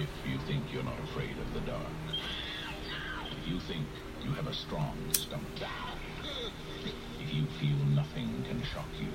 If 0.00 0.08
you 0.26 0.38
think 0.46 0.72
you're 0.72 0.82
not 0.82 0.98
afraid 0.98 1.36
of 1.38 1.52
the 1.52 1.60
dark, 1.60 1.84
if 3.36 3.46
you 3.46 3.60
think 3.60 3.84
you 4.22 4.32
have 4.32 4.46
a 4.46 4.54
strong 4.54 4.96
stomach, 5.12 5.44
if 7.20 7.34
you 7.34 7.44
feel 7.60 7.84
nothing 7.94 8.42
can 8.48 8.62
shock 8.72 8.88
you, 8.98 9.12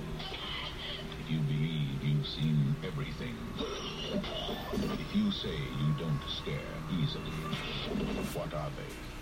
if 1.24 1.32
you 1.32 1.40
believe 1.40 2.04
you've 2.04 2.28
seen 2.28 2.76
everything, 2.86 3.36
if 5.00 5.16
you 5.16 5.32
say 5.32 5.58
you 5.79 5.92
don't 5.98 6.21
scare 6.29 6.78
easily, 6.92 7.33
what 8.36 8.54
are 8.54 8.70
they? 8.78 9.15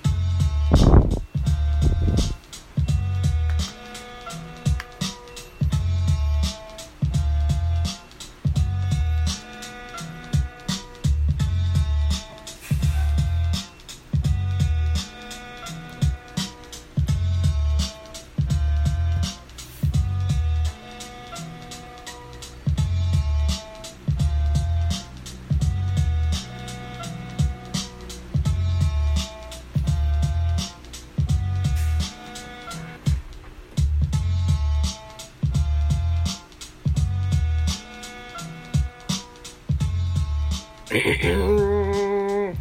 Oh 40.96 42.52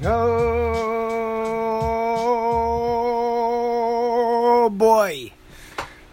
boy. 4.72 5.30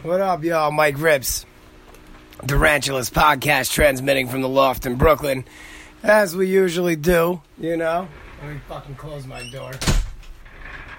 What 0.03 0.19
up, 0.19 0.43
y'all? 0.43 0.69
MiC 0.69 0.97
RipZ. 0.97 1.45
The 2.43 2.55
RANTulas 2.55 3.09
podcast 3.09 3.71
transmitting 3.71 4.27
from 4.27 4.41
the 4.41 4.49
loft 4.49 4.85
in 4.85 4.95
Brooklyn. 4.95 5.45
As 6.03 6.35
we 6.35 6.47
usually 6.47 6.97
do, 6.97 7.41
you 7.57 7.77
know. 7.77 8.09
Let 8.41 8.51
me 8.51 8.59
fucking 8.67 8.95
close 8.95 9.25
my 9.25 9.49
door. 9.51 9.71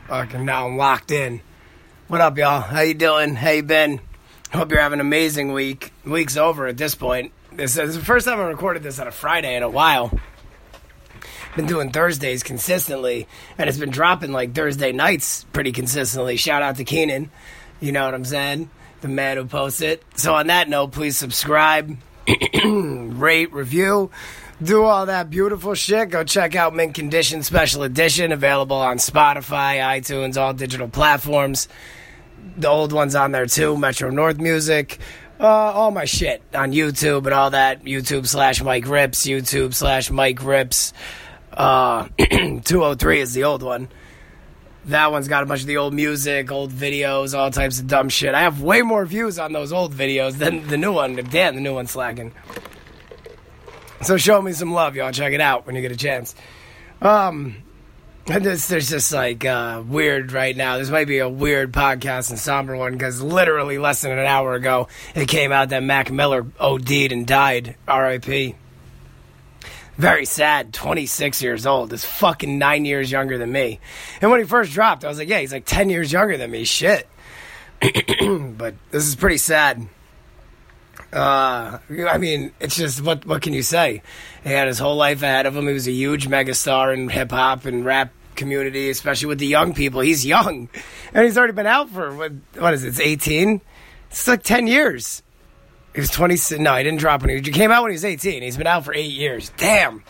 Fucking 0.08 0.46
now 0.46 0.68
I'm 0.68 0.78
locked 0.78 1.10
in. 1.10 1.42
What 2.08 2.22
up, 2.22 2.38
y'all? 2.38 2.62
How 2.62 2.80
you 2.80 2.94
doing? 2.94 3.34
How 3.34 3.50
you 3.50 3.62
been? 3.62 4.00
Hope 4.54 4.70
you're 4.70 4.80
having 4.80 5.00
an 5.00 5.06
amazing 5.06 5.52
week. 5.52 5.92
Week's 6.02 6.38
over 6.38 6.66
at 6.66 6.78
this 6.78 6.94
point. 6.94 7.32
This 7.52 7.76
is 7.76 7.94
the 7.94 8.02
first 8.02 8.26
time 8.26 8.40
I 8.40 8.44
recorded 8.44 8.82
this 8.82 8.98
on 8.98 9.06
a 9.06 9.12
Friday 9.12 9.54
in 9.54 9.62
a 9.62 9.68
while 9.68 10.18
been 11.56 11.66
doing 11.66 11.90
Thursdays 11.90 12.42
consistently, 12.42 13.26
and 13.58 13.68
it's 13.68 13.78
been 13.78 13.90
dropping 13.90 14.32
like 14.32 14.54
Thursday 14.54 14.92
nights 14.92 15.44
pretty 15.52 15.72
consistently. 15.72 16.36
Shout 16.36 16.62
out 16.62 16.76
to 16.76 16.84
Keenan, 16.84 17.30
you 17.80 17.92
know 17.92 18.04
what 18.04 18.14
I'm 18.14 18.24
saying? 18.24 18.70
The 19.00 19.08
man 19.08 19.36
who 19.36 19.46
posts 19.46 19.80
it. 19.80 20.04
So 20.16 20.34
on 20.34 20.48
that 20.48 20.68
note, 20.68 20.92
please 20.92 21.16
subscribe, 21.16 21.96
rate, 22.64 23.52
review, 23.52 24.10
do 24.62 24.84
all 24.84 25.06
that 25.06 25.30
beautiful 25.30 25.74
shit. 25.74 26.10
Go 26.10 26.22
check 26.22 26.54
out 26.54 26.74
Mint 26.74 26.94
Condition 26.94 27.42
Special 27.42 27.82
Edition, 27.82 28.30
available 28.30 28.76
on 28.76 28.98
Spotify, 28.98 29.78
iTunes, 29.78 30.36
all 30.36 30.52
digital 30.52 30.88
platforms. 30.88 31.66
The 32.56 32.68
old 32.68 32.92
ones 32.92 33.14
on 33.14 33.32
there 33.32 33.46
too, 33.46 33.76
Metro 33.76 34.10
North 34.10 34.38
Music. 34.38 34.98
Uh, 35.38 35.46
all 35.46 35.90
my 35.90 36.04
shit 36.04 36.42
on 36.54 36.72
YouTube 36.72 37.24
and 37.24 37.32
all 37.32 37.50
that. 37.50 37.84
YouTube 37.84 38.26
slash 38.26 38.60
MiC 38.60 38.84
RipZ, 38.84 39.40
YouTube 39.40 39.72
slash 39.72 40.10
MiC 40.10 40.36
RipZ. 40.36 40.92
Uh, 41.52 42.08
203 42.18 43.20
is 43.20 43.34
the 43.34 43.44
old 43.44 43.62
one. 43.62 43.88
That 44.86 45.12
one's 45.12 45.28
got 45.28 45.42
a 45.42 45.46
bunch 45.46 45.60
of 45.60 45.66
the 45.66 45.76
old 45.76 45.92
music, 45.92 46.50
old 46.50 46.72
videos, 46.72 47.36
all 47.38 47.50
types 47.50 47.80
of 47.80 47.86
dumb 47.86 48.08
shit. 48.08 48.34
I 48.34 48.40
have 48.40 48.62
way 48.62 48.82
more 48.82 49.04
views 49.04 49.38
on 49.38 49.52
those 49.52 49.72
old 49.72 49.92
videos 49.92 50.38
than 50.38 50.66
the 50.68 50.78
new 50.78 50.92
one. 50.92 51.16
Damn, 51.16 51.54
the 51.54 51.60
new 51.60 51.74
one's 51.74 51.90
slacking. 51.90 52.32
So 54.02 54.16
show 54.16 54.40
me 54.40 54.52
some 54.52 54.72
love, 54.72 54.96
y'all. 54.96 55.12
Check 55.12 55.34
it 55.34 55.40
out 55.42 55.66
when 55.66 55.76
you 55.76 55.82
get 55.82 55.92
a 55.92 55.96
chance. 55.96 56.34
Um, 57.02 57.56
this, 58.24 58.68
there's 58.68 58.88
just 58.88 59.12
like 59.12 59.44
uh, 59.44 59.82
weird 59.86 60.32
right 60.32 60.56
now. 60.56 60.78
This 60.78 60.88
might 60.88 61.06
be 61.06 61.18
a 61.18 61.28
weird 61.28 61.72
podcast 61.72 62.30
and 62.30 62.38
somber 62.38 62.76
one 62.76 62.92
because 62.92 63.20
literally 63.20 63.76
less 63.76 64.00
than 64.02 64.12
an 64.12 64.24
hour 64.24 64.54
ago 64.54 64.88
it 65.14 65.28
came 65.28 65.52
out 65.52 65.70
that 65.70 65.82
Mac 65.82 66.10
Miller 66.10 66.46
OD'd 66.58 67.12
and 67.12 67.26
died. 67.26 67.76
R.I.P. 67.86 68.54
Very 69.96 70.24
sad. 70.24 70.72
26 70.72 71.42
years 71.42 71.66
old. 71.66 71.92
Is 71.92 72.04
fucking 72.04 72.58
nine 72.58 72.84
years 72.84 73.10
younger 73.10 73.38
than 73.38 73.52
me. 73.52 73.80
And 74.20 74.30
when 74.30 74.40
he 74.40 74.46
first 74.46 74.72
dropped, 74.72 75.04
I 75.04 75.08
was 75.08 75.18
like, 75.18 75.28
yeah, 75.28 75.40
he's 75.40 75.52
like 75.52 75.66
10 75.66 75.90
years 75.90 76.12
younger 76.12 76.36
than 76.36 76.50
me. 76.50 76.64
Shit. 76.64 77.08
but 77.80 78.74
this 78.90 79.06
is 79.06 79.16
pretty 79.16 79.38
sad. 79.38 79.86
Uh, 81.12 81.78
I 82.08 82.18
mean, 82.18 82.52
it's 82.60 82.76
just 82.76 83.02
what 83.02 83.26
what 83.26 83.42
can 83.42 83.52
you 83.52 83.62
say? 83.62 84.02
He 84.44 84.50
had 84.50 84.68
his 84.68 84.78
whole 84.78 84.96
life 84.96 85.22
ahead 85.22 85.46
of 85.46 85.56
him. 85.56 85.66
He 85.66 85.72
was 85.72 85.88
a 85.88 85.92
huge 85.92 86.28
megastar 86.28 86.94
in 86.94 87.08
hip 87.08 87.32
hop 87.32 87.64
and 87.64 87.84
rap 87.84 88.12
community, 88.36 88.90
especially 88.90 89.26
with 89.26 89.38
the 89.38 89.46
young 89.46 89.74
people. 89.74 90.00
He's 90.02 90.24
young, 90.24 90.68
and 91.12 91.24
he's 91.24 91.36
already 91.36 91.52
been 91.52 91.66
out 91.66 91.90
for 91.90 92.14
what? 92.14 92.32
What 92.58 92.74
is 92.74 92.84
it? 92.84 92.88
It's 92.88 93.00
eighteen. 93.00 93.60
It's 94.10 94.28
like 94.28 94.44
ten 94.44 94.66
years. 94.68 95.22
He 95.94 96.00
was 96.00 96.10
twenty. 96.10 96.36
No, 96.58 96.76
he 96.76 96.84
didn't 96.84 97.00
drop 97.00 97.22
when 97.22 97.30
he, 97.30 97.36
he 97.36 97.50
came 97.52 97.70
out 97.70 97.82
when 97.82 97.90
he 97.90 97.94
was 97.94 98.04
eighteen. 98.04 98.42
He's 98.42 98.56
been 98.56 98.66
out 98.66 98.84
for 98.84 98.94
eight 98.94 99.12
years. 99.12 99.50
Damn. 99.56 100.02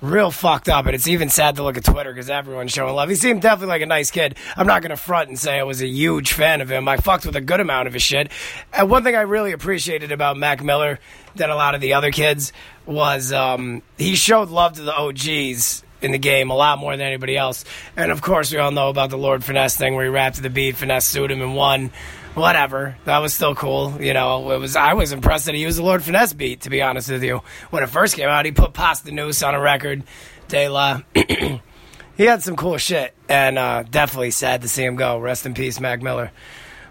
Real 0.00 0.30
fucked 0.30 0.68
up, 0.68 0.86
and 0.86 0.94
it's 0.94 1.08
even 1.08 1.28
sad 1.28 1.56
to 1.56 1.64
look 1.64 1.76
at 1.76 1.82
Twitter 1.82 2.12
because 2.12 2.30
everyone's 2.30 2.70
showing 2.70 2.94
love. 2.94 3.08
He 3.08 3.16
seemed 3.16 3.42
definitely 3.42 3.66
like 3.66 3.82
a 3.82 3.86
nice 3.86 4.12
kid. 4.12 4.36
I'm 4.56 4.68
not 4.68 4.80
going 4.80 4.90
to 4.90 4.96
front 4.96 5.28
and 5.28 5.36
say 5.36 5.58
I 5.58 5.64
was 5.64 5.82
a 5.82 5.88
huge 5.88 6.34
fan 6.34 6.60
of 6.60 6.70
him. 6.70 6.86
I 6.86 6.98
fucked 6.98 7.26
with 7.26 7.34
a 7.34 7.40
good 7.40 7.58
amount 7.58 7.88
of 7.88 7.94
his 7.94 8.02
shit. 8.04 8.30
And 8.72 8.88
one 8.88 9.02
thing 9.02 9.16
I 9.16 9.22
really 9.22 9.50
appreciated 9.50 10.12
about 10.12 10.36
Mac 10.36 10.62
Miller 10.62 11.00
than 11.34 11.50
a 11.50 11.56
lot 11.56 11.74
of 11.74 11.80
the 11.80 11.94
other 11.94 12.12
kids 12.12 12.52
was 12.86 13.32
um, 13.32 13.82
he 13.96 14.14
showed 14.14 14.50
love 14.50 14.74
to 14.74 14.82
the 14.82 14.94
OGs 14.94 15.82
in 16.00 16.12
the 16.12 16.18
game 16.18 16.50
a 16.50 16.54
lot 16.54 16.78
more 16.78 16.96
than 16.96 17.04
anybody 17.04 17.36
else. 17.36 17.64
And 17.96 18.12
of 18.12 18.22
course, 18.22 18.52
we 18.52 18.58
all 18.58 18.70
know 18.70 18.90
about 18.90 19.10
the 19.10 19.18
Lord 19.18 19.42
Finesse 19.42 19.76
thing 19.76 19.96
where 19.96 20.04
he 20.04 20.10
rapped 20.10 20.36
to 20.36 20.42
the 20.42 20.50
beat, 20.50 20.76
Finesse 20.76 21.06
sued 21.06 21.32
him 21.32 21.42
and 21.42 21.56
won. 21.56 21.90
Whatever, 22.38 22.96
that 23.04 23.18
was 23.18 23.34
still 23.34 23.54
cool. 23.54 24.00
You 24.00 24.14
know, 24.14 24.50
it 24.52 24.58
was. 24.58 24.76
I 24.76 24.94
was 24.94 25.12
impressed 25.12 25.46
that 25.46 25.54
he 25.54 25.62
used 25.62 25.78
the 25.78 25.82
Lord 25.82 26.02
Finesse 26.02 26.32
beat. 26.32 26.60
To 26.62 26.70
be 26.70 26.80
honest 26.80 27.10
with 27.10 27.24
you, 27.24 27.42
when 27.70 27.82
it 27.82 27.88
first 27.88 28.14
came 28.14 28.28
out, 28.28 28.44
he 28.44 28.52
put 28.52 28.72
Posdnuos 28.72 29.46
on 29.46 29.54
a 29.54 29.60
record. 29.60 30.04
De 30.46 30.68
La. 30.68 31.02
he 31.14 32.24
had 32.24 32.42
some 32.42 32.54
cool 32.54 32.78
shit, 32.78 33.14
and 33.28 33.58
uh, 33.58 33.82
definitely 33.82 34.30
sad 34.30 34.62
to 34.62 34.68
see 34.68 34.84
him 34.84 34.96
go. 34.96 35.18
Rest 35.18 35.46
in 35.46 35.54
peace, 35.54 35.80
Mac 35.80 36.00
Miller. 36.00 36.30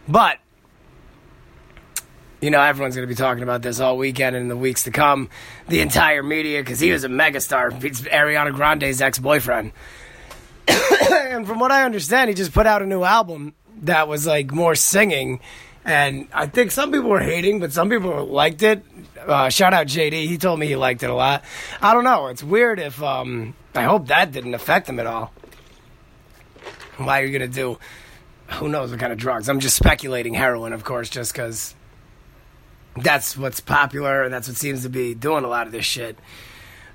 But 0.07 0.39
you 2.41 2.51
know, 2.51 2.61
everyone's 2.61 2.95
going 2.95 3.07
to 3.07 3.11
be 3.11 3.17
talking 3.17 3.41
about 3.41 3.61
this 3.61 3.79
all 3.79 3.97
weekend 3.97 4.35
and 4.35 4.43
in 4.43 4.49
the 4.49 4.57
weeks 4.57 4.83
to 4.83 4.91
come. 4.91 5.29
The 5.69 5.79
entire 5.79 6.23
media, 6.23 6.61
because 6.61 6.79
he 6.79 6.91
was 6.91 7.03
a 7.03 7.09
megastar. 7.09 7.81
He's 7.81 8.01
Ariana 8.01 8.53
Grande's 8.53 9.01
ex 9.01 9.17
boyfriend. 9.17 9.71
and 10.67 11.47
from 11.47 11.59
what 11.59 11.71
I 11.71 11.85
understand, 11.85 12.29
he 12.29 12.35
just 12.35 12.53
put 12.53 12.67
out 12.67 12.81
a 12.81 12.85
new 12.85 13.03
album 13.03 13.55
that 13.83 14.07
was 14.07 14.25
like 14.25 14.51
more 14.51 14.75
singing. 14.75 15.39
And 15.85 16.27
I 16.33 16.47
think 16.47 16.71
some 16.71 16.91
people 16.91 17.09
were 17.09 17.21
hating, 17.21 17.59
but 17.59 17.71
some 17.71 17.89
people 17.89 18.25
liked 18.25 18.61
it. 18.61 18.83
Uh, 19.25 19.49
shout 19.49 19.73
out 19.73 19.88
JD. 19.88 20.27
He 20.27 20.38
told 20.38 20.59
me 20.59 20.67
he 20.67 20.75
liked 20.75 21.01
it 21.01 21.09
a 21.09 21.13
lot. 21.13 21.43
I 21.81 21.93
don't 21.93 22.03
know. 22.03 22.27
It's 22.27 22.43
weird 22.43 22.79
if. 22.79 23.01
Um, 23.01 23.55
I 23.73 23.83
hope 23.83 24.07
that 24.07 24.31
didn't 24.31 24.55
affect 24.55 24.89
him 24.89 24.99
at 24.99 25.05
all. 25.05 25.31
Why 26.97 27.21
are 27.21 27.25
you 27.25 27.38
going 27.38 27.49
to 27.49 27.55
do. 27.55 27.77
Who 28.55 28.69
knows 28.69 28.91
what 28.91 28.99
kind 28.99 29.13
of 29.13 29.19
drugs? 29.19 29.49
I'm 29.49 29.59
just 29.59 29.75
speculating 29.75 30.33
heroin, 30.33 30.73
of 30.73 30.83
course, 30.83 31.09
just 31.09 31.31
because 31.31 31.75
that's 32.95 33.38
what's 33.38 33.59
popular 33.59 34.23
and 34.23 34.33
that's 34.33 34.47
what 34.47 34.57
seems 34.57 34.83
to 34.83 34.89
be 34.89 35.13
doing 35.13 35.44
a 35.44 35.47
lot 35.47 35.67
of 35.67 35.73
this 35.73 35.85
shit. 35.85 36.17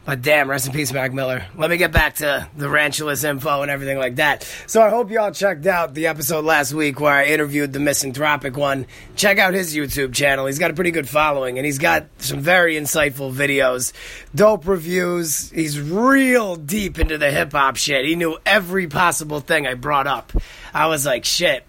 But 0.05 0.21
damn, 0.21 0.51
rest 0.51 0.67
in 0.67 0.73
peace, 0.73 0.93
Mac 0.93 1.13
Miller. 1.13 1.47
Let 1.57 1.71
me 1.71 1.77
get 1.77 1.93
back 1.93 2.17
to 2.17 2.49
the 2.57 2.67
RANTulas 2.67 3.23
info 3.23 3.63
and 3.63 3.71
everything 3.71 3.99
like 3.99 4.17
that. 4.17 4.43
So 4.67 4.83
I 4.83 4.91
hope 4.91 5.13
y'all 5.13 5.31
checked 5.31 5.65
out 5.67 5.95
the 5.95 6.09
episode 6.09 6.45
last 6.45 6.73
week 6.73 6.99
where 6.99 7.13
I 7.13 7.27
interviewed 7.27 7.73
the 7.73 7.79
misanthropic 7.79 8.57
one. 8.57 8.87
Check 9.15 9.39
out 9.39 9.55
his 9.55 9.77
YouTube 9.77 10.13
channel. 10.13 10.47
He's 10.47 10.59
got 10.59 10.73
a 10.73 10.75
pretty 10.75 10.91
good 10.91 11.09
following 11.09 11.57
and 11.57 11.65
he's 11.65 11.79
got 11.79 12.07
some 12.19 12.41
very 12.41 12.75
insightful 12.75 13.33
videos, 13.33 13.93
dope 14.35 14.67
reviews. 14.67 15.51
He's 15.51 15.81
real 15.81 16.57
deep 16.57 16.99
into 16.99 17.17
the 17.17 17.31
hip 17.31 17.53
hop 17.53 17.77
shit. 17.77 18.05
He 18.05 18.17
knew 18.17 18.37
every 18.45 18.89
possible 18.89 19.39
thing 19.39 19.69
I 19.69 19.75
brought 19.75 20.09
up. 20.09 20.33
I 20.75 20.89
was 20.89 21.07
like, 21.07 21.25
shit. 21.25 21.65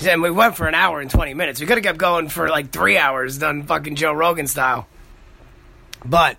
And 0.00 0.22
we 0.22 0.30
went 0.30 0.56
for 0.56 0.66
an 0.66 0.74
hour 0.74 1.00
and 1.00 1.10
20 1.10 1.34
minutes. 1.34 1.60
We 1.60 1.66
could 1.66 1.76
have 1.76 1.84
kept 1.84 1.98
going 1.98 2.30
for 2.30 2.48
like 2.48 2.70
three 2.70 2.96
hours, 2.96 3.36
done 3.36 3.64
fucking 3.64 3.96
Joe 3.96 4.14
Rogan 4.14 4.46
style. 4.46 4.88
But 6.04 6.38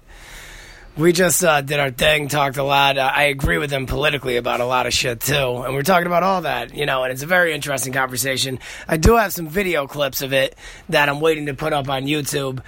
we 0.97 1.11
just 1.11 1.43
uh, 1.43 1.61
did 1.61 1.79
our 1.79 1.91
thing, 1.91 2.27
talked 2.27 2.57
a 2.57 2.63
lot. 2.63 2.97
Uh, 2.97 3.11
I 3.13 3.23
agree 3.25 3.57
with 3.57 3.71
him 3.71 3.85
politically 3.85 4.37
about 4.37 4.61
a 4.61 4.65
lot 4.65 4.87
of 4.87 4.93
shit 4.93 5.19
too, 5.19 5.33
and 5.63 5.73
we're 5.73 5.83
talking 5.83 6.07
about 6.07 6.23
all 6.23 6.41
that, 6.41 6.73
you 6.73 6.85
know. 6.85 7.03
And 7.03 7.11
it's 7.11 7.23
a 7.23 7.27
very 7.27 7.53
interesting 7.53 7.91
conversation. 7.91 8.59
I 8.87 8.97
do 8.97 9.15
have 9.15 9.33
some 9.33 9.47
video 9.47 9.87
clips 9.87 10.21
of 10.21 10.33
it 10.33 10.55
that 10.89 11.09
I'm 11.09 11.19
waiting 11.19 11.47
to 11.47 11.53
put 11.53 11.73
up 11.73 11.89
on 11.89 12.03
YouTube. 12.03 12.61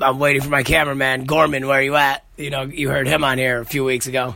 I'm 0.00 0.18
waiting 0.18 0.42
for 0.42 0.50
my 0.50 0.62
cameraman 0.62 1.24
Gorman. 1.24 1.66
Where 1.66 1.82
you 1.82 1.96
at? 1.96 2.24
You 2.36 2.50
know, 2.50 2.62
you 2.62 2.88
heard 2.88 3.06
him 3.06 3.24
on 3.24 3.38
here 3.38 3.60
a 3.60 3.66
few 3.66 3.84
weeks 3.84 4.06
ago. 4.06 4.34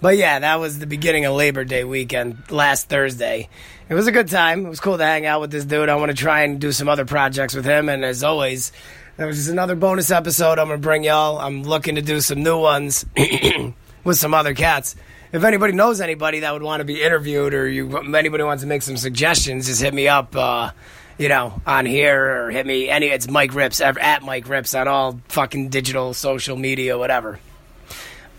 But 0.00 0.18
yeah, 0.18 0.38
that 0.38 0.60
was 0.60 0.78
the 0.78 0.86
beginning 0.86 1.24
of 1.24 1.34
Labor 1.34 1.64
Day 1.64 1.82
weekend 1.82 2.50
last 2.50 2.88
Thursday. 2.88 3.48
It 3.88 3.94
was 3.94 4.06
a 4.06 4.12
good 4.12 4.28
time. 4.28 4.66
It 4.66 4.68
was 4.68 4.80
cool 4.80 4.98
to 4.98 5.04
hang 5.04 5.26
out 5.26 5.40
with 5.40 5.50
this 5.50 5.64
dude. 5.64 5.88
I 5.88 5.94
want 5.94 6.10
to 6.10 6.16
try 6.16 6.42
and 6.42 6.60
do 6.60 6.70
some 6.70 6.88
other 6.88 7.06
projects 7.06 7.54
with 7.54 7.64
him. 7.64 7.88
And 7.88 8.04
as 8.04 8.22
always, 8.22 8.72
that 9.16 9.26
was 9.26 9.36
just 9.36 9.48
another 9.48 9.74
bonus 9.74 10.10
episode 10.10 10.58
I'm 10.58 10.68
going 10.68 10.78
to 10.78 10.82
bring 10.82 11.04
y'all. 11.04 11.38
I'm 11.38 11.62
looking 11.62 11.94
to 11.94 12.02
do 12.02 12.20
some 12.20 12.42
new 12.42 12.58
ones 12.58 13.06
with 14.04 14.18
some 14.18 14.34
other 14.34 14.54
cats. 14.54 14.94
If 15.32 15.42
anybody 15.42 15.72
knows 15.72 16.00
anybody 16.00 16.40
that 16.40 16.52
would 16.52 16.62
want 16.62 16.80
to 16.80 16.84
be 16.84 17.02
interviewed 17.02 17.54
or 17.54 17.66
you 17.68 17.96
anybody 18.14 18.44
wants 18.44 18.62
to 18.62 18.66
make 18.66 18.82
some 18.82 18.96
suggestions, 18.96 19.66
just 19.66 19.82
hit 19.82 19.94
me 19.94 20.06
up. 20.06 20.36
Uh, 20.36 20.70
you 21.18 21.30
know, 21.30 21.60
on 21.66 21.86
here 21.86 22.44
or 22.46 22.50
hit 22.50 22.66
me 22.66 22.90
any. 22.90 23.06
It's 23.06 23.26
MiC 23.26 23.50
RipZ 23.50 23.98
at 23.98 24.22
MiC 24.22 24.44
RipZ 24.44 24.82
on 24.82 24.88
all 24.88 25.20
fucking 25.28 25.70
digital 25.70 26.12
social 26.12 26.56
media, 26.56 26.98
whatever, 26.98 27.40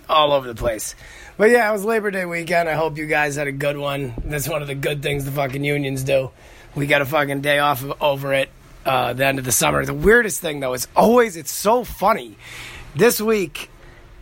all 0.08 0.32
over 0.32 0.48
the 0.48 0.56
place. 0.56 0.94
But 1.38 1.50
yeah, 1.50 1.68
it 1.68 1.72
was 1.72 1.84
Labor 1.86 2.12
Day 2.12 2.26
weekend. 2.26 2.70
I 2.70 2.74
hope 2.74 2.98
you 2.98 3.08
guys 3.08 3.36
had 3.36 3.48
a 3.48 3.52
good 3.52 3.78
one. 3.78 4.14
That's 4.26 4.48
one 4.48 4.62
of 4.62 4.68
the 4.68 4.76
good 4.76 5.02
things 5.02 5.26
the 5.26 5.32
fucking 5.32 5.64
unions 5.64 6.04
do. 6.04 6.30
We 6.76 6.86
got 6.86 7.02
a 7.02 7.06
fucking 7.06 7.42
day 7.42 7.58
off 7.60 7.84
over 8.00 8.34
it. 8.34 8.50
Uh, 8.88 9.12
the 9.12 9.26
end 9.26 9.38
of 9.38 9.44
the 9.44 9.52
summer. 9.52 9.84
The 9.86 9.94
weirdest 9.94 10.40
thing 10.40 10.62
though 10.62 10.74
is 10.74 10.88
always 10.96 11.36
it's 11.36 11.52
so 11.52 11.84
funny. 11.84 12.38
This 12.96 13.20
week 13.20 13.70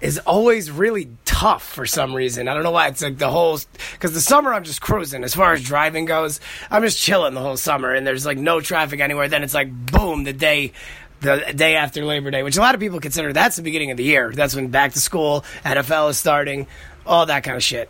is 0.01 0.17
always 0.19 0.71
really 0.71 1.09
tough 1.23 1.63
for 1.63 1.85
some 1.85 2.15
reason. 2.15 2.47
I 2.47 2.55
don't 2.55 2.63
know 2.63 2.71
why. 2.71 2.87
It's 2.87 3.03
like 3.03 3.19
the 3.19 3.29
whole 3.29 3.59
because 3.91 4.13
the 4.13 4.21
summer 4.21 4.51
I'm 4.51 4.63
just 4.63 4.81
cruising. 4.81 5.23
As 5.23 5.35
far 5.35 5.53
as 5.53 5.63
driving 5.63 6.05
goes, 6.05 6.39
I'm 6.71 6.81
just 6.81 6.99
chilling 6.99 7.35
the 7.35 7.41
whole 7.41 7.57
summer, 7.57 7.93
and 7.93 8.07
there's 8.07 8.25
like 8.25 8.39
no 8.39 8.59
traffic 8.59 8.99
anywhere. 9.01 9.27
Then 9.27 9.43
it's 9.43 9.53
like 9.53 9.69
boom, 9.71 10.23
the 10.23 10.33
day. 10.33 10.73
The 11.21 11.53
day 11.55 11.75
after 11.75 12.03
Labor 12.03 12.29
Day, 12.29 12.43
which 12.43 12.57
a 12.57 12.59
lot 12.59 12.75
of 12.75 12.81
people 12.81 12.99
consider 12.99 13.31
that's 13.31 13.55
the 13.55 13.61
beginning 13.61 13.89
of 13.89 13.97
the 13.97 14.03
year. 14.03 14.31
That's 14.33 14.53
when 14.53 14.67
back 14.67 14.93
to 14.93 14.99
school, 14.99 15.45
NFL 15.63 16.09
is 16.09 16.19
starting, 16.19 16.67
all 17.05 17.25
that 17.27 17.43
kind 17.43 17.55
of 17.55 17.63
shit. 17.63 17.89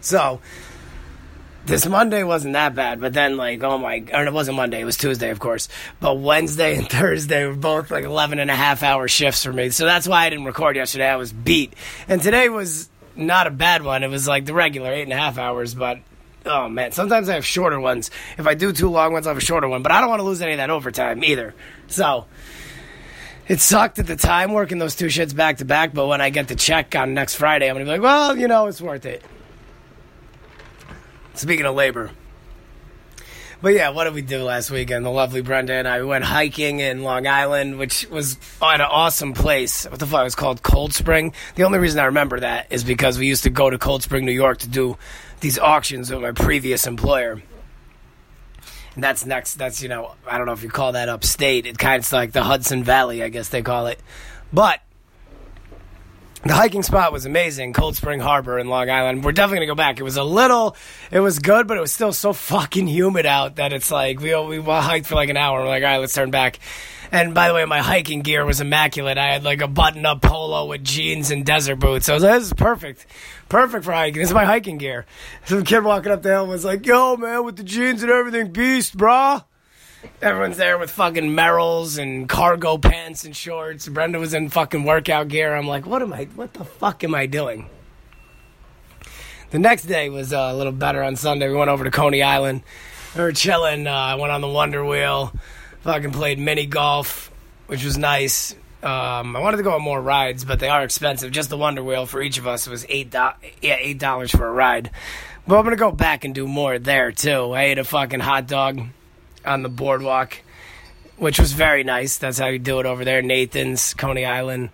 So, 0.00 0.40
this 1.68 1.86
Monday 1.86 2.24
wasn't 2.24 2.54
that 2.54 2.74
bad, 2.74 3.00
but 3.00 3.12
then 3.12 3.36
like 3.36 3.62
oh 3.62 3.78
my, 3.78 4.04
or 4.12 4.24
it 4.24 4.32
wasn't 4.32 4.56
Monday, 4.56 4.80
it 4.80 4.84
was 4.84 4.96
Tuesday, 4.96 5.30
of 5.30 5.38
course. 5.38 5.68
But 6.00 6.18
Wednesday 6.18 6.76
and 6.76 6.88
Thursday 6.90 7.46
were 7.46 7.54
both 7.54 7.90
like 7.90 8.04
11 8.04 8.38
and 8.38 8.50
a 8.50 8.56
half 8.56 8.82
hour 8.82 9.06
shifts 9.08 9.44
for 9.44 9.52
me, 9.52 9.70
so 9.70 9.84
that's 9.84 10.08
why 10.08 10.26
I 10.26 10.30
didn't 10.30 10.46
record 10.46 10.76
yesterday. 10.76 11.08
I 11.08 11.16
was 11.16 11.32
beat, 11.32 11.74
and 12.08 12.20
today 12.20 12.48
was 12.48 12.88
not 13.14 13.46
a 13.46 13.50
bad 13.50 13.82
one. 13.82 14.02
It 14.02 14.08
was 14.08 14.26
like 14.26 14.46
the 14.46 14.54
regular 14.54 14.90
eight 14.90 15.02
and 15.02 15.12
a 15.12 15.16
half 15.16 15.38
hours, 15.38 15.74
but. 15.74 15.98
Oh 16.46 16.68
man, 16.68 16.92
sometimes 16.92 17.28
I 17.28 17.34
have 17.34 17.44
shorter 17.44 17.78
ones. 17.78 18.10
If 18.38 18.46
I 18.46 18.54
do 18.54 18.72
two 18.72 18.88
long 18.88 19.12
ones, 19.12 19.26
I 19.26 19.30
have 19.30 19.36
a 19.36 19.40
shorter 19.40 19.68
one. 19.68 19.82
But 19.82 19.92
I 19.92 20.00
don't 20.00 20.08
want 20.08 20.20
to 20.20 20.24
lose 20.24 20.40
any 20.40 20.52
of 20.52 20.58
that 20.58 20.70
overtime 20.70 21.22
either. 21.22 21.54
So 21.88 22.26
it 23.48 23.60
sucked 23.60 23.98
at 23.98 24.06
the 24.06 24.16
time 24.16 24.52
working 24.52 24.78
those 24.78 24.94
two 24.94 25.06
shits 25.06 25.34
back 25.34 25.58
to 25.58 25.64
back, 25.64 25.92
but 25.92 26.06
when 26.06 26.20
I 26.20 26.28
get 26.30 26.48
the 26.48 26.54
check 26.54 26.94
on 26.94 27.12
next 27.12 27.34
Friday, 27.34 27.68
I'm 27.68 27.74
gonna 27.74 27.86
be 27.86 27.90
like, 27.90 28.02
well, 28.02 28.36
you 28.36 28.46
know, 28.46 28.66
it's 28.66 28.80
worth 28.80 29.04
it. 29.04 29.22
Speaking 31.38 31.66
of 31.66 31.76
labor. 31.76 32.10
But 33.62 33.74
yeah, 33.74 33.90
what 33.90 34.04
did 34.04 34.14
we 34.14 34.22
do 34.22 34.42
last 34.42 34.70
weekend? 34.70 35.04
The 35.04 35.10
lovely 35.10 35.40
Brenda 35.40 35.72
and 35.72 35.86
I 35.86 36.00
we 36.00 36.06
went 36.06 36.24
hiking 36.24 36.80
in 36.80 37.02
Long 37.02 37.26
Island, 37.26 37.78
which 37.78 38.08
was 38.08 38.38
at 38.60 38.80
an 38.80 38.82
awesome 38.82 39.34
place. 39.34 39.84
What 39.84 40.00
the 40.00 40.06
fuck? 40.06 40.20
It 40.20 40.24
was 40.24 40.34
called 40.34 40.62
Cold 40.62 40.94
Spring. 40.94 41.32
The 41.54 41.62
only 41.62 41.78
reason 41.78 42.00
I 42.00 42.06
remember 42.06 42.40
that 42.40 42.66
is 42.70 42.82
because 42.82 43.18
we 43.18 43.26
used 43.26 43.44
to 43.44 43.50
go 43.50 43.70
to 43.70 43.78
Cold 43.78 44.02
Spring, 44.02 44.24
New 44.24 44.32
York 44.32 44.58
to 44.58 44.68
do 44.68 44.96
these 45.40 45.58
auctions 45.60 46.10
with 46.10 46.22
my 46.22 46.32
previous 46.32 46.86
employer. 46.86 47.40
And 48.94 49.04
that's 49.04 49.24
next, 49.24 49.54
that's, 49.54 49.80
you 49.80 49.88
know, 49.88 50.16
I 50.26 50.38
don't 50.38 50.46
know 50.46 50.54
if 50.54 50.64
you 50.64 50.70
call 50.70 50.92
that 50.92 51.08
upstate. 51.08 51.66
It 51.66 51.78
kind 51.78 52.02
of 52.02 52.12
like 52.12 52.32
the 52.32 52.42
Hudson 52.42 52.82
Valley, 52.82 53.22
I 53.22 53.28
guess 53.28 53.48
they 53.48 53.62
call 53.62 53.86
it. 53.86 54.00
But 54.52 54.80
the 56.44 56.54
hiking 56.54 56.82
spot 56.82 57.12
was 57.12 57.26
amazing, 57.26 57.72
Cold 57.72 57.96
Spring 57.96 58.20
Harbor 58.20 58.58
in 58.58 58.68
Long 58.68 58.88
Island. 58.88 59.24
We're 59.24 59.32
definitely 59.32 59.66
gonna 59.66 59.72
go 59.72 59.74
back. 59.74 59.98
It 59.98 60.04
was 60.04 60.16
a 60.16 60.22
little, 60.22 60.76
it 61.10 61.20
was 61.20 61.40
good, 61.40 61.66
but 61.66 61.76
it 61.76 61.80
was 61.80 61.92
still 61.92 62.12
so 62.12 62.32
fucking 62.32 62.86
humid 62.86 63.26
out 63.26 63.56
that 63.56 63.72
it's 63.72 63.90
like 63.90 64.20
we 64.20 64.34
we 64.34 64.60
hiked 64.60 65.06
for 65.06 65.16
like 65.16 65.30
an 65.30 65.36
hour. 65.36 65.60
We're 65.60 65.68
like, 65.68 65.82
all 65.82 65.88
right, 65.90 65.98
let's 65.98 66.14
turn 66.14 66.30
back. 66.30 66.60
And 67.10 67.34
by 67.34 67.48
the 67.48 67.54
way, 67.54 67.64
my 67.64 67.80
hiking 67.80 68.20
gear 68.20 68.44
was 68.44 68.60
immaculate. 68.60 69.18
I 69.18 69.32
had 69.32 69.42
like 69.42 69.62
a 69.62 69.68
button-up 69.68 70.20
polo 70.20 70.66
with 70.66 70.84
jeans 70.84 71.30
and 71.30 71.44
desert 71.44 71.76
boots. 71.76 72.08
I 72.08 72.14
was 72.14 72.22
this 72.22 72.44
is 72.44 72.52
perfect, 72.52 73.06
perfect 73.48 73.84
for 73.84 73.92
hiking. 73.92 74.20
This 74.20 74.28
is 74.28 74.34
my 74.34 74.44
hiking 74.44 74.78
gear. 74.78 75.06
Some 75.46 75.64
kid 75.64 75.82
walking 75.82 76.12
up 76.12 76.22
the 76.22 76.30
hill 76.30 76.46
was 76.46 76.64
like, 76.64 76.86
"Yo, 76.86 77.16
man, 77.16 77.44
with 77.44 77.56
the 77.56 77.64
jeans 77.64 78.02
and 78.02 78.12
everything, 78.12 78.52
beast, 78.52 78.96
brah." 78.96 79.44
Everyone's 80.20 80.56
there 80.56 80.78
with 80.78 80.90
fucking 80.90 81.30
Merrells 81.30 81.98
and 81.98 82.28
cargo 82.28 82.76
pants 82.78 83.24
and 83.24 83.36
shorts. 83.36 83.88
Brenda 83.88 84.18
was 84.18 84.34
in 84.34 84.48
fucking 84.48 84.84
workout 84.84 85.28
gear. 85.28 85.54
I'm 85.54 85.66
like, 85.68 85.86
what 85.86 86.02
am 86.02 86.12
I? 86.12 86.24
What 86.34 86.54
the 86.54 86.64
fuck 86.64 87.04
am 87.04 87.14
I 87.14 87.26
doing? 87.26 87.68
The 89.50 89.58
next 89.58 89.84
day 89.84 90.08
was 90.10 90.32
uh, 90.32 90.50
a 90.52 90.54
little 90.54 90.72
better 90.72 91.02
on 91.02 91.16
Sunday. 91.16 91.48
We 91.48 91.54
went 91.54 91.70
over 91.70 91.84
to 91.84 91.90
Coney 91.90 92.22
Island. 92.22 92.62
We 93.16 93.22
were 93.22 93.32
chilling. 93.32 93.86
Uh, 93.86 93.92
I 93.92 94.14
went 94.16 94.32
on 94.32 94.40
the 94.40 94.48
Wonder 94.48 94.84
Wheel. 94.84 95.32
Fucking 95.82 96.10
played 96.10 96.38
mini 96.38 96.66
golf, 96.66 97.30
which 97.66 97.84
was 97.84 97.96
nice. 97.96 98.54
Um, 98.82 99.34
I 99.36 99.40
wanted 99.40 99.56
to 99.58 99.62
go 99.62 99.72
on 99.72 99.82
more 99.82 100.00
rides, 100.00 100.44
but 100.44 100.60
they 100.60 100.68
are 100.68 100.82
expensive. 100.84 101.30
Just 101.30 101.48
the 101.48 101.56
Wonder 101.56 101.82
Wheel 101.82 102.06
for 102.06 102.20
each 102.20 102.38
of 102.38 102.46
us 102.46 102.68
was 102.68 102.84
eight 102.88 103.10
do- 103.10 103.30
yeah 103.62 103.76
eight 103.78 103.98
dollars 103.98 104.30
for 104.30 104.46
a 104.46 104.52
ride. 104.52 104.90
But 105.46 105.58
I'm 105.58 105.64
gonna 105.64 105.76
go 105.76 105.92
back 105.92 106.24
and 106.24 106.34
do 106.34 106.46
more 106.46 106.78
there 106.78 107.10
too. 107.10 107.52
I 107.52 107.62
ate 107.62 107.78
a 107.78 107.84
fucking 107.84 108.20
hot 108.20 108.46
dog 108.46 108.80
on 109.48 109.62
the 109.62 109.68
boardwalk, 109.68 110.38
which 111.16 111.40
was 111.40 111.52
very 111.52 111.82
nice. 111.82 112.18
That's 112.18 112.38
how 112.38 112.46
you 112.48 112.58
do 112.58 112.78
it 112.80 112.86
over 112.86 113.04
there. 113.04 113.22
Nathan's, 113.22 113.94
Coney 113.94 114.24
Island. 114.24 114.70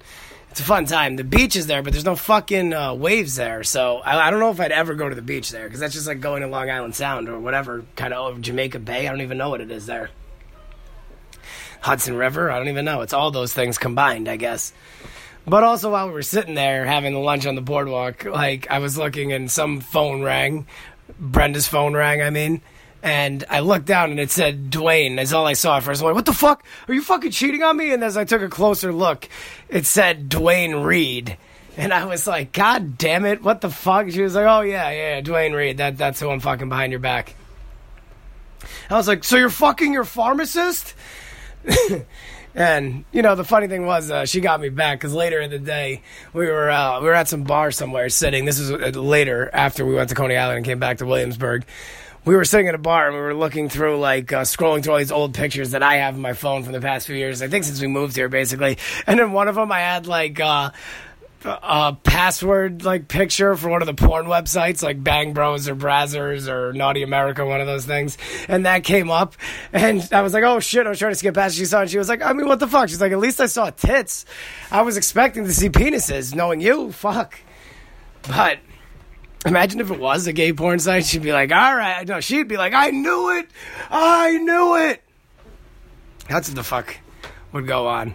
It's 0.50 0.60
a 0.60 0.64
fun 0.64 0.84
time. 0.86 1.16
The 1.16 1.24
beach 1.24 1.56
is 1.56 1.66
there, 1.66 1.82
but 1.82 1.92
there's 1.92 2.04
no 2.04 2.14
fucking 2.14 2.72
uh, 2.72 2.94
waves 2.94 3.34
there. 3.34 3.64
So 3.64 3.98
I, 3.98 4.28
I, 4.28 4.30
don't 4.30 4.38
know 4.38 4.50
if 4.50 4.60
I'd 4.60 4.70
ever 4.70 4.94
go 4.94 5.08
to 5.08 5.14
the 5.14 5.22
beach 5.22 5.50
there 5.50 5.64
because 5.64 5.80
that's 5.80 5.94
just 5.94 6.06
like 6.06 6.20
going 6.20 6.42
to 6.42 6.48
Long 6.48 6.70
Island 6.70 6.94
Sound 6.94 7.28
or 7.28 7.40
whatever 7.40 7.84
kind 7.96 8.14
of 8.14 8.40
Jamaica 8.40 8.78
Bay. 8.78 9.08
I 9.08 9.10
don't 9.10 9.22
even 9.22 9.38
know 9.38 9.50
what 9.50 9.60
it 9.60 9.70
is 9.72 9.86
there. 9.86 10.10
Hudson 11.80 12.16
River. 12.16 12.50
I 12.50 12.58
don't 12.58 12.68
even 12.68 12.84
know. 12.84 13.00
It's 13.00 13.12
all 13.12 13.30
those 13.30 13.52
things 13.52 13.78
combined, 13.78 14.28
I 14.28 14.36
guess. 14.36 14.72
But 15.44 15.64
also 15.64 15.90
while 15.90 16.06
we 16.06 16.12
were 16.12 16.22
sitting 16.22 16.54
there 16.54 16.86
having 16.86 17.14
lunch 17.14 17.46
on 17.46 17.56
the 17.56 17.60
boardwalk, 17.60 18.24
like 18.24 18.70
I 18.70 18.78
was 18.78 18.96
looking 18.96 19.32
and 19.32 19.50
some 19.50 19.80
phone 19.80 20.22
rang. 20.22 20.66
Brenda's 21.18 21.66
phone 21.66 21.94
rang, 21.94 22.22
I 22.22 22.30
mean 22.30 22.62
and 23.04 23.44
I 23.50 23.60
looked 23.60 23.84
down 23.84 24.10
and 24.10 24.18
it 24.18 24.30
said 24.30 24.70
Dwayne. 24.70 25.16
That's 25.16 25.34
all 25.34 25.46
I 25.46 25.52
saw 25.52 25.76
at 25.76 25.82
first. 25.82 26.00
I'm 26.00 26.06
like, 26.06 26.14
what 26.14 26.24
the 26.24 26.32
fuck? 26.32 26.64
Are 26.88 26.94
you 26.94 27.02
fucking 27.02 27.32
cheating 27.32 27.62
on 27.62 27.76
me? 27.76 27.92
And 27.92 28.02
as 28.02 28.16
I 28.16 28.24
took 28.24 28.40
a 28.40 28.48
closer 28.48 28.94
look, 28.94 29.28
it 29.68 29.84
said 29.84 30.30
Duane 30.30 30.76
Reade. 30.76 31.36
And 31.76 31.92
I 31.92 32.06
was 32.06 32.26
like, 32.26 32.52
God 32.52 32.96
damn 32.96 33.26
it, 33.26 33.42
what 33.42 33.60
the 33.60 33.68
fuck? 33.68 34.08
She 34.10 34.22
was 34.22 34.34
like, 34.34 34.46
Oh 34.46 34.62
yeah, 34.62 34.90
yeah, 34.90 35.20
Duane 35.20 35.52
Reade. 35.52 35.76
That 35.76 35.98
that's 35.98 36.18
who 36.18 36.30
I'm 36.30 36.40
fucking 36.40 36.70
behind 36.70 36.92
your 36.92 37.00
back. 37.00 37.34
I 38.88 38.94
was 38.94 39.06
like, 39.06 39.22
So 39.22 39.36
you're 39.36 39.50
fucking 39.50 39.92
your 39.92 40.04
pharmacist? 40.04 40.94
and 42.54 43.04
you 43.12 43.20
know 43.20 43.34
the 43.34 43.44
funny 43.44 43.68
thing 43.68 43.84
was 43.84 44.10
uh, 44.10 44.24
she 44.24 44.40
got 44.40 44.62
me 44.62 44.70
back 44.70 44.98
because 44.98 45.12
later 45.12 45.40
in 45.40 45.50
the 45.50 45.58
day 45.58 46.00
we 46.32 46.46
were 46.46 46.70
uh, 46.70 47.00
we 47.00 47.06
were 47.06 47.14
at 47.14 47.28
some 47.28 47.42
bar 47.42 47.70
somewhere 47.70 48.08
sitting. 48.08 48.46
This 48.46 48.58
was 48.58 48.70
uh, 48.70 48.98
later 48.98 49.50
after 49.52 49.84
we 49.84 49.94
went 49.94 50.08
to 50.08 50.14
Coney 50.14 50.38
Island 50.38 50.58
and 50.58 50.64
came 50.64 50.78
back 50.78 50.98
to 50.98 51.06
Williamsburg 51.06 51.66
we 52.24 52.36
were 52.36 52.44
sitting 52.44 52.68
at 52.68 52.74
a 52.74 52.78
bar 52.78 53.08
and 53.08 53.16
we 53.16 53.20
were 53.20 53.34
looking 53.34 53.68
through 53.68 53.98
like 53.98 54.32
uh, 54.32 54.42
scrolling 54.42 54.82
through 54.82 54.94
all 54.94 54.98
these 54.98 55.12
old 55.12 55.34
pictures 55.34 55.72
that 55.72 55.82
I 55.82 55.96
have 55.96 56.14
in 56.14 56.20
my 56.20 56.32
phone 56.32 56.62
from 56.62 56.72
the 56.72 56.80
past 56.80 57.06
few 57.06 57.16
years. 57.16 57.42
I 57.42 57.48
think 57.48 57.64
since 57.64 57.80
we 57.80 57.86
moved 57.86 58.16
here, 58.16 58.28
basically. 58.28 58.78
And 59.06 59.20
in 59.20 59.32
one 59.32 59.48
of 59.48 59.54
them, 59.54 59.70
I 59.70 59.80
had 59.80 60.06
like 60.06 60.40
uh, 60.40 60.70
a 61.44 61.96
password 62.02 62.84
like 62.84 63.08
picture 63.08 63.54
for 63.56 63.68
one 63.68 63.82
of 63.82 63.86
the 63.86 63.94
porn 63.94 64.26
websites, 64.26 64.82
like 64.82 65.02
Bang 65.02 65.34
Bros 65.34 65.68
or 65.68 65.76
Brazzers 65.76 66.48
or 66.48 66.72
Naughty 66.72 67.02
America, 67.02 67.44
one 67.44 67.60
of 67.60 67.66
those 67.66 67.84
things. 67.84 68.16
And 68.48 68.64
that 68.66 68.84
came 68.84 69.10
up, 69.10 69.36
and 69.72 70.06
I 70.12 70.22
was 70.22 70.32
like, 70.32 70.44
"Oh 70.44 70.60
shit!" 70.60 70.86
I 70.86 70.88
was 70.88 70.98
trying 70.98 71.12
to 71.12 71.16
skip 71.16 71.34
past. 71.34 71.56
She 71.56 71.66
saw, 71.66 71.80
it 71.80 71.82
and 71.82 71.90
she 71.90 71.98
was 71.98 72.08
like, 72.08 72.22
"I 72.22 72.32
mean, 72.32 72.46
what 72.46 72.60
the 72.60 72.68
fuck?" 72.68 72.88
She's 72.88 73.00
like, 73.00 73.12
"At 73.12 73.18
least 73.18 73.40
I 73.40 73.46
saw 73.46 73.70
tits. 73.70 74.24
I 74.70 74.82
was 74.82 74.96
expecting 74.96 75.44
to 75.44 75.52
see 75.52 75.68
penises, 75.68 76.34
knowing 76.34 76.60
you. 76.60 76.92
Fuck." 76.92 77.38
But 78.26 78.58
Imagine 79.46 79.80
if 79.80 79.90
it 79.90 80.00
was 80.00 80.26
a 80.26 80.32
gay 80.32 80.52
porn 80.52 80.78
site. 80.78 81.04
She'd 81.04 81.22
be 81.22 81.32
like, 81.32 81.52
all 81.52 81.76
right. 81.76 82.06
No, 82.08 82.20
she'd 82.20 82.48
be 82.48 82.56
like, 82.56 82.72
I 82.72 82.90
knew 82.90 83.36
it. 83.38 83.46
I 83.90 84.38
knew 84.38 84.76
it. 84.76 85.02
That's 86.28 86.48
what 86.48 86.56
the 86.56 86.62
fuck 86.62 86.96
would 87.52 87.66
go 87.66 87.86
on. 87.86 88.14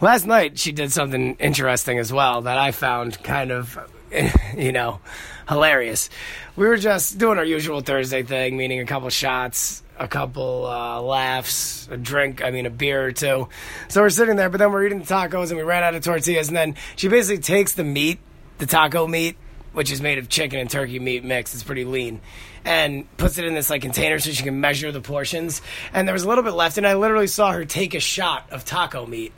Last 0.00 0.24
night, 0.24 0.58
she 0.58 0.70
did 0.70 0.92
something 0.92 1.34
interesting 1.36 1.98
as 1.98 2.12
well 2.12 2.42
that 2.42 2.58
I 2.58 2.70
found 2.70 3.20
kind 3.24 3.50
of, 3.50 3.76
you 4.56 4.70
know, 4.70 5.00
hilarious. 5.48 6.10
We 6.54 6.66
were 6.66 6.76
just 6.76 7.18
doing 7.18 7.38
our 7.38 7.44
usual 7.44 7.80
Thursday 7.80 8.22
thing, 8.22 8.56
meaning 8.56 8.78
a 8.78 8.86
couple 8.86 9.08
shots, 9.10 9.82
a 9.98 10.06
couple 10.06 10.66
uh, 10.66 11.00
laughs, 11.00 11.88
a 11.90 11.96
drink, 11.96 12.44
I 12.44 12.52
mean, 12.52 12.66
a 12.66 12.70
beer 12.70 13.04
or 13.04 13.12
two. 13.12 13.48
So 13.88 14.02
we're 14.02 14.10
sitting 14.10 14.36
there, 14.36 14.48
but 14.48 14.58
then 14.58 14.70
we're 14.70 14.86
eating 14.86 15.00
the 15.00 15.06
tacos 15.06 15.48
and 15.48 15.56
we 15.56 15.64
ran 15.64 15.82
out 15.82 15.96
of 15.96 16.04
tortillas. 16.04 16.48
And 16.48 16.56
then 16.56 16.76
she 16.94 17.08
basically 17.08 17.42
takes 17.42 17.72
the 17.72 17.84
meat, 17.84 18.20
the 18.58 18.66
taco 18.66 19.08
meat, 19.08 19.36
which 19.76 19.92
is 19.92 20.00
made 20.00 20.16
of 20.16 20.30
chicken 20.30 20.58
and 20.58 20.70
turkey 20.70 20.98
meat 20.98 21.22
mix. 21.22 21.52
It's 21.52 21.62
pretty 21.62 21.84
lean. 21.84 22.22
And 22.64 23.14
puts 23.18 23.36
it 23.36 23.44
in 23.44 23.52
this 23.52 23.68
like 23.68 23.82
container 23.82 24.18
so 24.18 24.30
she 24.30 24.42
can 24.42 24.58
measure 24.58 24.90
the 24.90 25.02
portions. 25.02 25.60
And 25.92 26.08
there 26.08 26.14
was 26.14 26.22
a 26.22 26.28
little 26.30 26.42
bit 26.42 26.54
left, 26.54 26.78
and 26.78 26.86
I 26.86 26.94
literally 26.94 27.26
saw 27.26 27.52
her 27.52 27.66
take 27.66 27.92
a 27.92 28.00
shot 28.00 28.50
of 28.50 28.64
taco 28.64 29.04
meat. 29.04 29.34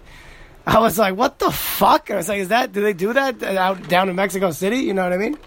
I 0.65 0.79
was 0.79 0.97
like, 0.97 1.17
what 1.17 1.41
the 1.41 1.51
fuck? 1.51 2.09
And 2.09 2.15
I 2.15 2.19
was 2.19 2.29
like, 2.29 2.39
is 2.39 2.49
that, 2.49 2.73
do 2.73 2.83
they 2.83 2.93
do 2.93 3.13
that 3.15 3.43
out 3.43 3.89
down 3.89 4.09
in 4.09 4.15
Mexico 4.15 4.53
City? 4.53 4.77
You 4.77 4.95
know 4.95 5.03
what 5.03 5.13
I 5.13 5.17
mean? 5.17 5.39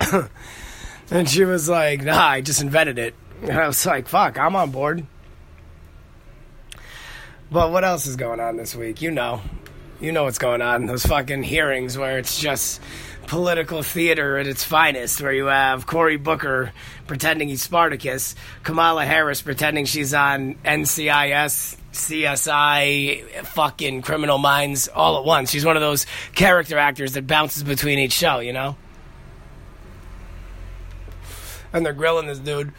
and 1.10 1.26
she 1.26 1.46
was 1.46 1.66
like, 1.66 2.02
nah, 2.02 2.26
I 2.26 2.42
just 2.42 2.60
invented 2.60 2.98
it. 2.98 3.14
And 3.40 3.52
I 3.52 3.66
was 3.66 3.86
like, 3.86 4.06
fuck, 4.06 4.38
I'm 4.38 4.54
on 4.54 4.70
board. 4.70 5.06
But 7.50 7.72
what 7.72 7.84
else 7.84 8.06
is 8.06 8.16
going 8.16 8.38
on 8.38 8.58
this 8.58 8.76
week? 8.76 9.00
You 9.00 9.12
know. 9.12 9.40
You 9.98 10.12
know 10.12 10.24
what's 10.24 10.38
going 10.38 10.62
on. 10.62 10.86
Those 10.86 11.04
fucking 11.04 11.42
hearings 11.42 11.96
where 11.98 12.18
it's 12.18 12.40
just 12.40 12.80
political 13.30 13.84
theater 13.84 14.38
at 14.38 14.48
its 14.48 14.64
finest, 14.64 15.22
where 15.22 15.32
you 15.32 15.46
have 15.46 15.86
Cory 15.86 16.16
Booker 16.16 16.72
pretending 17.06 17.48
he's 17.48 17.62
Spartacus, 17.62 18.34
Kamala 18.64 19.06
Harris 19.06 19.40
pretending 19.40 19.84
she's 19.84 20.12
on 20.12 20.56
NCIS, 20.64 21.76
CSI, 21.92 23.44
fucking 23.44 24.02
Criminal 24.02 24.38
Minds 24.38 24.88
all 24.88 25.16
at 25.16 25.24
once. 25.24 25.52
She's 25.52 25.64
one 25.64 25.76
of 25.76 25.80
those 25.80 26.06
character 26.34 26.76
actors 26.76 27.12
that 27.12 27.28
bounces 27.28 27.62
between 27.62 28.00
each 28.00 28.14
show, 28.14 28.40
you 28.40 28.52
know? 28.52 28.74
And 31.72 31.86
they're 31.86 31.92
grilling 31.92 32.26
this 32.26 32.40
dude 32.40 32.72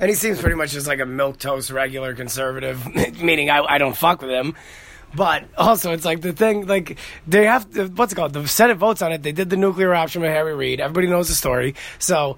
and 0.00 0.08
he 0.08 0.16
seems 0.16 0.40
pretty 0.40 0.56
much 0.56 0.72
just 0.72 0.86
like 0.86 0.98
a 0.98 1.06
milk 1.06 1.38
toast 1.38 1.70
regular 1.70 2.14
conservative, 2.14 2.84
meaning 3.22 3.50
I, 3.50 3.60
I 3.60 3.78
don't 3.78 3.96
fuck 3.96 4.22
with 4.22 4.30
him. 4.30 4.56
But 5.16 5.44
also, 5.56 5.92
it's 5.92 6.04
like 6.04 6.20
the 6.20 6.32
thing, 6.32 6.66
like 6.66 6.98
they 7.26 7.46
have 7.46 7.70
to, 7.72 7.86
what's 7.88 8.12
it 8.12 8.16
called? 8.16 8.32
The 8.32 8.48
Senate 8.48 8.76
votes 8.76 9.02
on 9.02 9.12
it. 9.12 9.22
They 9.22 9.32
did 9.32 9.50
the 9.50 9.56
nuclear 9.56 9.94
option 9.94 10.22
with 10.22 10.30
Harry 10.30 10.54
Reid. 10.54 10.80
Everybody 10.80 11.08
knows 11.08 11.28
the 11.28 11.34
story. 11.34 11.74
So 11.98 12.36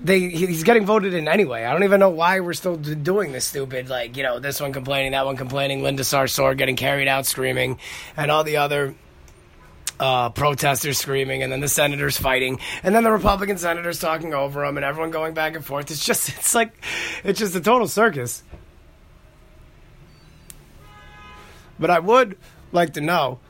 they 0.00 0.20
he's 0.20 0.64
getting 0.64 0.84
voted 0.84 1.14
in 1.14 1.28
anyway. 1.28 1.64
I 1.64 1.72
don't 1.72 1.84
even 1.84 2.00
know 2.00 2.10
why 2.10 2.40
we're 2.40 2.52
still 2.54 2.76
doing 2.76 3.32
this 3.32 3.46
stupid, 3.46 3.88
like 3.88 4.16
you 4.16 4.22
know, 4.22 4.38
this 4.38 4.60
one 4.60 4.72
complaining, 4.72 5.12
that 5.12 5.24
one 5.24 5.36
complaining, 5.36 5.82
Linda 5.82 6.02
Sarsour 6.02 6.56
getting 6.56 6.76
carried 6.76 7.08
out 7.08 7.26
screaming, 7.26 7.78
and 8.16 8.30
all 8.30 8.44
the 8.44 8.58
other 8.58 8.94
uh, 9.98 10.30
protesters 10.30 10.98
screaming, 10.98 11.42
and 11.42 11.52
then 11.52 11.60
the 11.60 11.68
senators 11.68 12.16
fighting, 12.16 12.58
and 12.82 12.94
then 12.94 13.04
the 13.04 13.12
Republican 13.12 13.58
senators 13.58 13.98
talking 13.98 14.34
over 14.34 14.64
them, 14.64 14.76
and 14.76 14.84
everyone 14.84 15.10
going 15.10 15.34
back 15.34 15.54
and 15.54 15.64
forth. 15.64 15.90
It's 15.90 16.04
just, 16.04 16.28
it's 16.36 16.54
like, 16.54 16.72
it's 17.22 17.38
just 17.38 17.54
a 17.54 17.60
total 17.60 17.88
circus. 17.88 18.42
But 21.78 21.90
I 21.90 21.98
would 21.98 22.36
like 22.72 22.94
to 22.94 23.00
know 23.00 23.40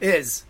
is 0.00 0.44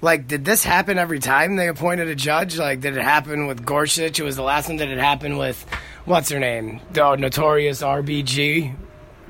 like 0.00 0.26
did 0.26 0.44
this 0.44 0.64
happen 0.64 0.98
every 0.98 1.20
time 1.20 1.56
they 1.56 1.68
appointed 1.68 2.08
a 2.08 2.14
judge 2.14 2.58
like 2.58 2.80
did 2.80 2.96
it 2.96 3.02
happen 3.02 3.46
with 3.46 3.64
gorsuch 3.64 4.18
it 4.18 4.22
was 4.24 4.34
the 4.34 4.42
last 4.42 4.68
one 4.68 4.78
did 4.78 4.90
it 4.90 4.98
happen 4.98 5.36
with 5.36 5.64
what's 6.04 6.28
her 6.30 6.40
name 6.40 6.80
the 6.92 7.14
notorious 7.14 7.82
rbg 7.82 8.74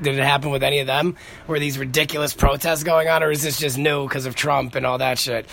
did 0.01 0.19
it 0.19 0.25
happen 0.25 0.51
with 0.51 0.63
any 0.63 0.81
of 0.81 0.87
them? 0.87 1.17
Were 1.47 1.59
these 1.59 1.79
ridiculous 1.79 2.35
protests 2.35 2.83
going 2.83 3.09
on, 3.09 3.23
or 3.23 3.31
is 3.31 3.43
this 3.43 3.59
just 3.59 3.79
new 3.79 4.07
because 4.07 4.27
of 4.27 4.35
Trump 4.35 4.75
and 4.75 4.85
all 4.85 4.99
that 4.99 5.19
shit? 5.19 5.47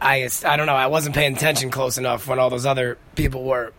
I 0.00 0.28
I 0.44 0.56
don't 0.56 0.66
know. 0.66 0.74
I 0.74 0.86
wasn't 0.86 1.14
paying 1.14 1.34
attention 1.34 1.70
close 1.70 1.98
enough 1.98 2.26
when 2.26 2.38
all 2.38 2.50
those 2.50 2.66
other 2.66 2.98
people 3.14 3.44
were 3.44 3.72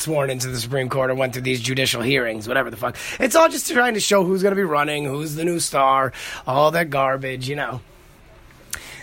sworn 0.00 0.30
into 0.30 0.48
the 0.48 0.58
Supreme 0.58 0.88
Court 0.88 1.10
or 1.10 1.14
went 1.14 1.32
through 1.32 1.42
these 1.42 1.60
judicial 1.60 2.02
hearings, 2.02 2.48
whatever 2.48 2.70
the 2.70 2.76
fuck. 2.76 2.96
It's 3.18 3.36
all 3.36 3.48
just 3.48 3.70
trying 3.70 3.94
to 3.94 4.00
show 4.00 4.24
who's 4.24 4.42
going 4.42 4.52
to 4.52 4.56
be 4.56 4.64
running, 4.64 5.04
who's 5.04 5.34
the 5.34 5.44
new 5.44 5.60
star, 5.60 6.12
all 6.46 6.70
that 6.72 6.90
garbage, 6.90 7.48
you 7.48 7.56
know. 7.56 7.80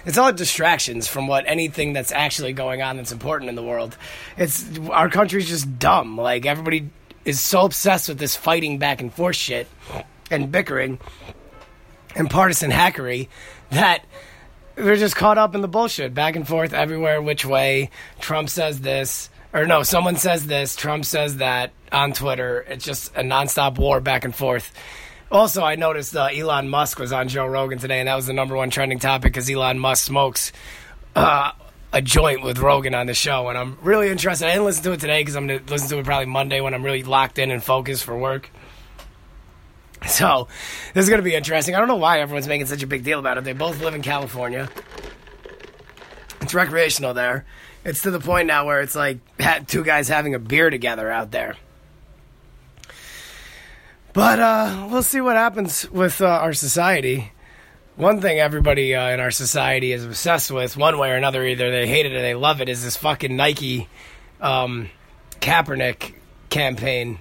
It's 0.05 0.17
all 0.17 0.31
distractions 0.31 1.07
from 1.07 1.27
what 1.27 1.45
anything 1.47 1.91
that's 1.93 2.13
actually 2.13 2.53
going 2.53 2.81
on 2.81 2.95
that's 2.95 3.11
important 3.11 3.49
in 3.49 3.55
the 3.55 3.63
world. 3.63 3.97
It's 4.37 4.65
our 4.89 5.09
country's 5.09 5.49
just 5.49 5.79
dumb. 5.79 6.17
Like 6.17 6.45
everybody 6.45 6.89
is 7.25 7.41
so 7.41 7.65
obsessed 7.65 8.07
with 8.07 8.17
this 8.17 8.35
fighting 8.35 8.77
back 8.77 9.01
and 9.01 9.13
forth 9.13 9.35
shit 9.35 9.67
and 10.31 10.49
bickering 10.49 10.97
and 12.15 12.29
partisan 12.29 12.71
hackery 12.71 13.27
that 13.69 14.05
they're 14.75 14.95
just 14.95 15.15
caught 15.15 15.37
up 15.37 15.55
in 15.55 15.61
the 15.61 15.67
bullshit 15.67 16.13
back 16.13 16.37
and 16.37 16.47
forth 16.47 16.73
everywhere 16.73 17.21
which 17.21 17.45
way 17.45 17.89
trump 18.19 18.49
says 18.49 18.79
this 18.79 19.29
or 19.57 19.65
no 19.65 19.81
someone 19.81 20.15
says 20.15 20.45
this 20.45 20.75
trump 20.75 21.03
says 21.03 21.37
that 21.37 21.71
on 21.91 22.13
twitter 22.13 22.63
it's 22.69 22.85
just 22.85 23.09
a 23.15 23.21
nonstop 23.21 23.77
war 23.77 23.99
back 23.99 24.23
and 24.23 24.35
forth 24.35 24.71
also 25.31 25.63
i 25.63 25.75
noticed 25.75 26.15
uh, 26.15 26.29
elon 26.31 26.69
musk 26.69 26.99
was 26.99 27.11
on 27.11 27.27
joe 27.27 27.45
rogan 27.45 27.79
today 27.79 27.99
and 27.99 28.07
that 28.07 28.15
was 28.15 28.27
the 28.27 28.33
number 28.33 28.55
one 28.55 28.69
trending 28.69 28.99
topic 28.99 29.33
because 29.33 29.49
elon 29.49 29.79
musk 29.79 30.05
smokes 30.05 30.51
uh, 31.15 31.51
a 31.91 32.01
joint 32.01 32.43
with 32.43 32.59
rogan 32.59 32.93
on 32.93 33.07
the 33.07 33.15
show 33.15 33.49
and 33.49 33.57
i'm 33.57 33.77
really 33.81 34.09
interested 34.09 34.45
i 34.45 34.51
didn't 34.51 34.65
listen 34.65 34.83
to 34.83 34.91
it 34.91 34.99
today 34.99 35.21
because 35.21 35.35
i'm 35.35 35.47
going 35.47 35.63
to 35.63 35.71
listen 35.71 35.89
to 35.89 35.97
it 35.97 36.05
probably 36.05 36.27
monday 36.27 36.61
when 36.61 36.75
i'm 36.75 36.83
really 36.83 37.03
locked 37.03 37.39
in 37.39 37.49
and 37.49 37.63
focused 37.63 38.03
for 38.03 38.15
work 38.15 38.51
so 40.05 40.47
this 40.93 41.03
is 41.03 41.09
going 41.09 41.19
to 41.19 41.23
be 41.23 41.33
interesting. 41.33 41.73
I 41.73 41.79
don't 41.79 41.87
know 41.87 41.95
why 41.95 42.19
everyone's 42.19 42.47
making 42.47 42.67
such 42.67 42.83
a 42.83 42.87
big 42.87 43.03
deal 43.03 43.17
about 43.17 43.39
it. 43.39 43.43
They 43.43 43.53
both 43.53 43.81
live 43.81 43.95
in 43.95 44.03
California. 44.03 44.69
It's 46.41 46.53
recreational 46.53 47.15
there. 47.15 47.45
It's 47.87 48.01
to 48.01 48.11
the 48.11 48.19
point 48.19 48.47
now 48.47 48.65
where 48.65 48.81
it's 48.81 48.97
like 48.97 49.19
two 49.67 49.81
guys 49.81 50.09
having 50.09 50.35
a 50.35 50.39
beer 50.39 50.69
together 50.69 51.09
out 51.09 51.31
there. 51.31 51.55
But 54.11 54.39
uh, 54.41 54.89
we'll 54.91 55.03
see 55.03 55.21
what 55.21 55.37
happens 55.37 55.89
with 55.89 56.19
uh, 56.19 56.25
our 56.25 56.51
society. 56.51 57.31
One 57.95 58.19
thing 58.19 58.39
everybody 58.39 58.93
uh, 58.93 59.11
in 59.11 59.21
our 59.21 59.31
society 59.31 59.93
is 59.93 60.03
obsessed 60.03 60.51
with, 60.51 60.75
one 60.75 60.97
way 60.97 61.11
or 61.11 61.15
another, 61.15 61.45
either 61.45 61.71
they 61.71 61.87
hate 61.87 62.05
it 62.05 62.11
or 62.11 62.21
they 62.21 62.35
love 62.35 62.59
it, 62.59 62.67
is 62.67 62.83
this 62.83 62.97
fucking 62.97 63.37
Nike 63.37 63.87
um, 64.41 64.89
Kaepernick 65.39 66.15
campaign 66.49 67.19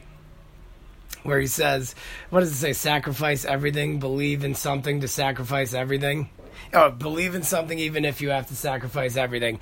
where 1.22 1.38
he 1.38 1.46
says, 1.46 1.94
"What 2.30 2.40
does 2.40 2.50
it 2.50 2.56
say? 2.56 2.72
Sacrifice 2.72 3.44
everything. 3.44 4.00
Believe 4.00 4.42
in 4.42 4.56
something 4.56 5.00
to 5.02 5.06
sacrifice 5.06 5.74
everything. 5.74 6.28
Oh, 6.72 6.90
believe 6.90 7.34
in 7.34 7.42
something 7.42 7.78
even 7.78 8.04
if 8.04 8.20
you 8.20 8.30
have 8.30 8.46
to 8.48 8.56
sacrifice 8.56 9.16
everything." 9.16 9.60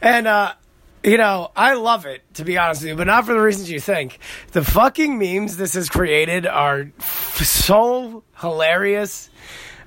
And 0.00 0.26
uh, 0.26 0.54
you 1.02 1.18
know, 1.18 1.50
I 1.56 1.74
love 1.74 2.06
it 2.06 2.22
to 2.34 2.44
be 2.44 2.58
honest 2.58 2.82
with 2.82 2.90
you, 2.90 2.96
but 2.96 3.06
not 3.06 3.26
for 3.26 3.32
the 3.32 3.40
reasons 3.40 3.70
you 3.70 3.80
think. 3.80 4.18
The 4.52 4.64
fucking 4.64 5.18
memes 5.18 5.56
this 5.56 5.74
has 5.74 5.88
created 5.88 6.46
are 6.46 6.90
f- 6.98 7.42
so 7.42 8.24
hilarious 8.40 9.30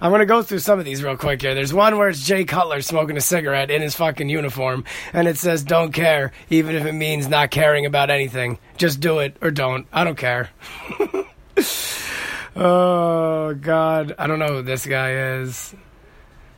I'm 0.01 0.11
gonna 0.11 0.25
go 0.25 0.41
through 0.41 0.59
some 0.59 0.79
of 0.79 0.85
these 0.85 1.03
real 1.03 1.17
quick 1.17 1.41
here. 1.41 1.53
There's 1.53 1.73
one 1.73 1.97
where 1.97 2.07
it's 2.07 2.25
Jay 2.25 2.45
Cutler 2.45 2.81
smoking 2.81 3.17
a 3.17 3.21
cigarette 3.21 3.69
in 3.69 3.81
his 3.81 3.95
fucking 3.95 4.29
uniform, 4.29 4.85
and 5.11 5.27
it 5.27 5.37
says 5.37 5.61
"Don't 5.61 5.91
care," 5.91 6.31
even 6.49 6.75
if 6.77 6.85
it 6.85 6.93
means 6.93 7.27
not 7.27 7.51
caring 7.51 7.85
about 7.85 8.09
anything. 8.09 8.59
Just 8.77 9.01
do 9.01 9.19
it 9.19 9.35
or 9.41 9.51
don't. 9.51 9.87
I 9.91 10.05
don't 10.05 10.17
care. 10.17 10.51
oh 12.55 13.53
God, 13.55 14.15
I 14.17 14.27
don't 14.27 14.39
know 14.39 14.47
who 14.47 14.61
this 14.61 14.85
guy 14.85 15.39
is. 15.41 15.75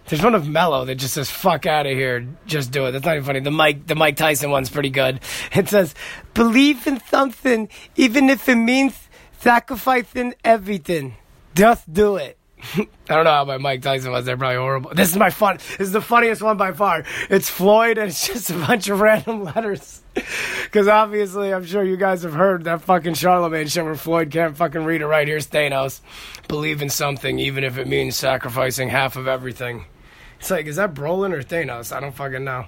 There's 0.08 0.24
one 0.24 0.36
of 0.36 0.48
Melo 0.48 0.86
that 0.86 0.96
just 0.96 1.14
says 1.14 1.30
"fuck 1.30 1.66
out 1.66 1.86
of 1.86 1.94
here." 1.94 2.28
Just 2.46 2.72
do 2.72 2.86
it. 2.86 2.92
That's 2.92 3.06
not 3.06 3.16
even 3.16 3.26
funny. 3.26 3.40
The 3.40 3.52
Mike, 3.52 3.88
the 3.88 3.96
Mike 3.96 4.18
Tyson 4.18 4.52
one's 4.52 4.70
pretty 4.70 4.90
good. 4.90 5.20
It 5.54 5.70
says, 5.70 5.96
"Believe 6.34 6.88
in 6.88 7.00
something, 7.02 7.70
even 7.96 8.30
if 8.30 8.50
it 8.50 8.56
means 8.56 9.10
sacrificing 9.40 10.34
everything. 10.44 11.16
Just 11.56 11.92
do 11.92 12.16
it." 12.18 12.38
I 12.78 12.88
don't 13.08 13.24
know 13.26 13.32
how 13.32 13.46
my 13.46 13.58
Mike 13.58 13.82
Tyson 13.82 14.12
was. 14.12 14.26
They're 14.26 14.38
probably 14.38 14.58
horrible. 14.58 14.92
This 14.94 15.10
is 15.10 15.18
my 15.18 15.30
fun. 15.30 15.58
This 15.58 15.88
is 15.88 15.92
the 15.92 16.02
funniest 16.02 16.42
one 16.42 16.58
by 16.58 16.72
far. 16.72 17.04
It's 17.30 17.50
Floyd, 17.50 17.98
and 17.98 18.10
it's 18.10 18.28
just 18.28 18.50
a 18.50 18.54
bunch 18.54 18.90
of 18.90 19.02
random 19.02 19.44
letters. 19.44 20.02
Because 20.64 20.88
obviously, 20.88 21.54
I'm 21.54 21.66
sure 21.66 21.84
you 21.84 21.98
guys 21.98 22.24
have 22.24 22.34
heard 22.34 22.66
that 22.66 22.82
fucking 22.82 23.14
Charlamagne 23.14 23.72
shit 23.72 23.84
where 23.84 23.96
Floyd 23.96 24.32
can't 24.32 24.56
fucking 24.56 24.84
read 24.84 25.02
it 25.02 25.08
right. 25.08 25.28
Here's 25.28 25.48
Thanos. 25.48 26.02
Believe 26.48 26.82
in 26.82 26.90
something, 26.90 27.40
even 27.40 27.64
if 27.64 27.78
it 27.78 27.88
means 27.88 28.16
sacrificing 28.16 28.90
half 28.90 29.16
of 29.16 29.28
everything. 29.28 29.86
It's 30.40 30.52
like, 30.52 30.66
is 30.66 30.78
that 30.78 30.94
Brolin 30.94 31.34
or 31.34 31.44
Thanos? 31.44 31.96
I 31.96 32.00
don't 32.00 32.16
fucking 32.16 32.44
know. 32.44 32.66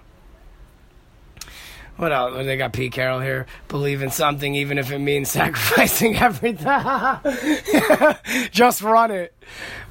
What 1.97 2.12
else? 2.12 2.35
They 2.35 2.57
got 2.57 2.73
Pete 2.73 2.91
Carroll 2.91 3.19
here. 3.19 3.45
Believe 3.67 4.01
in 4.01 4.09
something, 4.09 4.55
even 4.55 4.77
if 4.77 4.91
it 4.91 5.00
means 5.00 5.29
sacrificing 5.31 6.17
everything. 6.17 6.65
Just 8.51 8.81
run 8.81 9.12
it. 9.12 9.33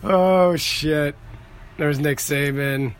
Oh 0.02 0.56
shit. 0.56 1.14
There's 1.76 1.99
Nick 1.99 2.18
Saban. 2.18 2.94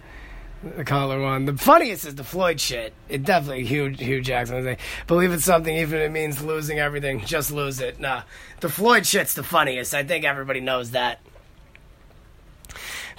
The 0.76 0.85
collar 0.85 1.21
one. 1.21 1.44
The 1.44 1.56
funniest 1.56 2.06
is 2.06 2.14
the 2.14 2.23
Floyd 2.23 2.61
shit. 2.61 2.92
It 3.09 3.25
definitely 3.25 3.64
Hugh 3.64 3.88
Hugh 3.88 4.21
Jackson. 4.21 4.76
Believe 5.09 5.32
in 5.32 5.40
something, 5.40 5.75
even 5.75 5.99
if 5.99 6.06
it 6.06 6.12
means 6.12 6.40
losing 6.40 6.78
everything. 6.78 7.25
Just 7.25 7.50
lose 7.50 7.80
it. 7.80 7.99
Nah, 7.99 8.23
the 8.61 8.68
Floyd 8.68 9.04
shit's 9.04 9.35
the 9.35 9.42
funniest. 9.42 9.92
I 9.92 10.04
think 10.04 10.25
everybody 10.25 10.61
knows 10.61 10.92
that. 10.92 11.18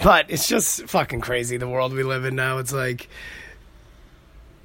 But 0.01 0.27
it's 0.29 0.47
just 0.47 0.87
fucking 0.87 1.21
crazy 1.21 1.57
the 1.57 1.67
world 1.67 1.93
we 1.93 2.03
live 2.03 2.23
in 2.23 2.35
now. 2.35 2.59
It's 2.59 2.73
like 2.73 3.09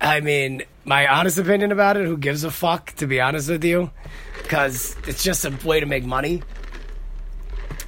I 0.00 0.20
mean, 0.20 0.62
my 0.84 1.06
honest 1.06 1.38
opinion 1.38 1.72
about 1.72 1.96
it, 1.96 2.06
who 2.06 2.16
gives 2.16 2.44
a 2.44 2.50
fuck, 2.50 2.92
to 2.96 3.06
be 3.06 3.20
honest 3.20 3.48
with 3.50 3.64
you? 3.64 3.90
Because 4.42 4.96
it's 5.06 5.22
just 5.22 5.44
a 5.44 5.50
way 5.66 5.80
to 5.80 5.86
make 5.86 6.04
money. 6.04 6.42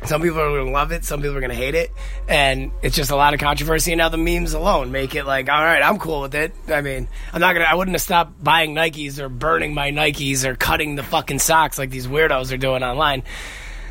Some 0.05 0.23
people 0.23 0.41
are 0.41 0.49
going 0.49 0.67
to 0.67 0.73
love 0.73 0.93
it, 0.93 1.05
some 1.05 1.21
people 1.21 1.37
are 1.37 1.41
going 1.41 1.51
to 1.51 1.57
hate 1.57 1.75
it, 1.75 1.93
and 2.27 2.73
it's 2.83 2.97
just 2.97 3.11
a 3.11 3.17
lot 3.17 3.35
of 3.35 3.41
controversy. 3.41 3.93
And 3.93 3.99
now 3.99 4.09
the 4.09 4.17
memes 4.17 4.55
alone 4.55 4.93
make 4.93 5.15
it 5.15 5.25
like, 5.25 5.51
all 5.51 5.63
right, 5.63 5.83
I'm 5.83 5.99
cool 5.99 6.23
with 6.23 6.35
it. 6.35 6.55
I 6.69 6.81
mean, 6.81 7.07
I'm 7.35 7.41
not 7.41 7.53
gonna, 7.53 7.67
I 7.67 7.75
wouldn't 7.75 7.95
have 7.95 8.01
stopped 8.01 8.43
buying 8.43 8.75
Nikes 8.75 9.19
or 9.19 9.29
burning 9.29 9.75
my 9.75 9.91
Nikes 9.91 10.45
or 10.45 10.57
cutting 10.57 10.97
the 10.97 11.03
fucking 11.03 11.39
socks 11.39 11.79
like 11.79 11.91
these 11.91 12.07
weirdos 12.07 12.51
are 12.51 12.57
doing 12.57 12.83
online. 12.83 13.25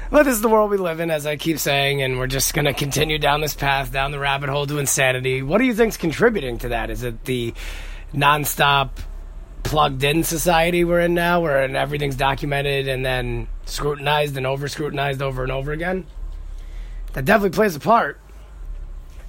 But 0.09 0.23
this 0.23 0.33
is 0.33 0.41
the 0.41 0.49
world 0.49 0.71
we 0.71 0.77
live 0.77 0.99
in, 0.99 1.11
as 1.11 1.27
I 1.27 1.35
keep 1.35 1.59
saying, 1.59 2.01
and 2.01 2.17
we're 2.17 2.25
just 2.25 2.55
going 2.55 2.65
to 2.65 2.73
continue 2.73 3.19
down 3.19 3.41
this 3.41 3.53
path, 3.53 3.91
down 3.91 4.09
the 4.09 4.17
rabbit 4.17 4.49
hole 4.49 4.65
to 4.65 4.79
insanity. 4.79 5.43
What 5.43 5.59
do 5.59 5.65
you 5.65 5.75
think's 5.75 5.97
contributing 5.97 6.57
to 6.59 6.69
that? 6.69 6.89
Is 6.89 7.03
it 7.03 7.25
the 7.25 7.53
nonstop 8.13 8.89
plugged 9.63 10.03
in 10.03 10.23
society 10.23 10.83
we're 10.83 11.01
in 11.01 11.13
now, 11.13 11.41
where 11.41 11.59
everything's 11.75 12.15
documented 12.15 12.87
and 12.87 13.05
then 13.05 13.47
scrutinized 13.65 14.35
and 14.37 14.47
over 14.47 14.67
scrutinized 14.67 15.21
over 15.21 15.43
and 15.43 15.51
over 15.51 15.71
again? 15.71 16.05
That 17.13 17.25
definitely 17.25 17.55
plays 17.55 17.75
a 17.75 17.79
part. 17.79 18.19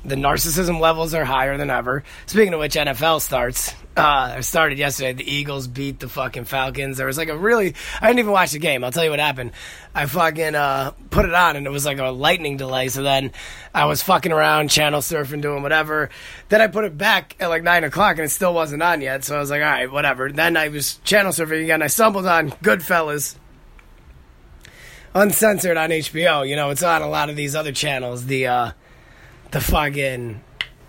The 0.05 0.15
narcissism 0.15 0.81
levels 0.81 1.13
are 1.13 1.25
higher 1.25 1.57
than 1.57 1.71
ever. 1.71 2.05
Speaking 2.27 2.55
of 2.55 2.61
which, 2.61 2.75
NFL 2.75 3.21
starts. 3.21 3.75
Uh, 4.01 4.41
started 4.41 4.79
yesterday. 4.79 5.13
The 5.13 5.31
Eagles 5.31 5.67
beat 5.67 6.01
the 6.01 6.09
fucking 6.09 6.47
Falcons. 6.47 6.97
There 6.97 7.07
was 7.07 7.19
like 7.19 7.29
a 7.29 7.37
really. 7.37 7.75
I 8.01 8.07
didn't 8.07 8.21
even 8.21 8.33
watch 8.33 8.53
the 8.53 8.59
game. 8.59 8.83
I'll 8.83 8.91
tell 8.91 9.05
you 9.05 9.11
what 9.11 9.19
happened. 9.19 9.53
I 9.95 10.07
fucking 10.07 10.55
uh, 10.55 10.93
put 11.11 11.27
it 11.27 11.35
on 11.35 11.57
and 11.57 11.67
it 11.67 11.71
was 11.71 11.85
like 11.85 11.99
a 11.99 12.07
lightning 12.07 12.57
delay. 12.57 12.89
So 12.89 13.03
then 13.03 13.33
I 13.75 13.85
was 13.85 14.03
fucking 14.03 14.33
around, 14.33 14.71
channel 14.71 15.01
surfing, 15.01 15.43
doing 15.43 15.63
whatever. 15.63 16.09
Then 16.49 16.63
I 16.63 16.69
put 16.69 16.85
it 16.85 16.97
back 16.97 17.37
at 17.41 17.49
like 17.49 17.63
9 17.63 17.85
o'clock 17.85 18.17
and 18.17 18.25
it 18.25 18.31
still 18.31 18.55
wasn't 18.55 18.83
on 18.83 19.03
yet. 19.03 19.23
So 19.23 19.37
I 19.37 19.39
was 19.39 19.51
like, 19.51 19.61
all 19.61 19.69
right, 19.69 19.93
whatever. 19.93 20.33
Then 20.33 20.57
I 20.57 20.69
was 20.69 20.97
channel 21.05 21.33
surfing 21.33 21.63
again. 21.63 21.83
I 21.83 21.89
stumbled 21.89 22.25
on 22.25 22.53
Goodfellas 22.53 23.37
uncensored 25.15 25.77
on 25.77 25.91
HBO. 25.91 26.49
You 26.49 26.57
know, 26.57 26.71
it's 26.71 26.83
on 26.83 27.03
a 27.03 27.09
lot 27.09 27.29
of 27.29 27.37
these 27.37 27.55
other 27.55 27.73
channels. 27.73 28.25
The 28.25 28.47
uh, 28.47 28.71
the 29.51 29.61
fucking, 29.61 30.41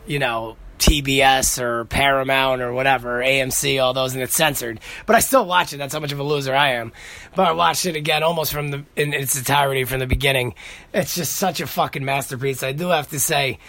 you 0.08 0.20
know, 0.20 0.56
TBS 0.82 1.62
or 1.62 1.86
Paramount 1.86 2.62
or 2.62 2.74
whatever, 2.74 3.20
AMC, 3.20 3.82
all 3.82 3.94
those, 3.94 4.14
and 4.14 4.24
it's 4.24 4.34
censored. 4.34 4.80
But 5.06 5.16
I 5.16 5.20
still 5.20 5.46
watch 5.46 5.74
it. 5.74 5.78
That's 5.78 5.94
how 5.94 6.00
much 6.00 6.12
of 6.12 6.20
a 6.20 6.24
loser 6.24 6.56
I 6.56 6.74
am. 6.74 6.92
But 7.36 7.48
I 7.48 7.52
watched 7.52 7.86
it 7.86 7.96
again 7.96 8.24
almost 8.24 8.52
from 8.52 8.72
the 8.72 8.84
in 8.96 9.14
its 9.14 9.38
entirety 9.38 9.84
from 9.84 10.00
the 10.00 10.08
beginning. 10.08 10.56
It's 10.94 11.16
just 11.16 11.34
such 11.36 11.62
a 11.62 11.68
fucking 11.68 12.04
masterpiece. 12.04 12.64
I 12.64 12.72
do 12.72 12.90
have 12.90 13.10
to 13.12 13.20
say, 13.20 13.60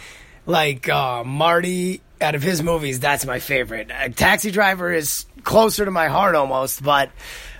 like 0.46 0.88
uh, 0.88 1.22
Marty 1.22 2.00
out 2.20 2.34
of 2.34 2.42
his 2.42 2.62
movies, 2.62 2.98
that's 2.98 3.26
my 3.26 3.38
favorite. 3.40 3.90
Uh, 3.90 4.08
Taxi 4.08 4.50
Driver 4.50 4.90
is 4.90 5.26
closer 5.44 5.84
to 5.84 5.90
my 5.90 6.08
heart 6.08 6.34
almost, 6.34 6.82
but 6.82 7.10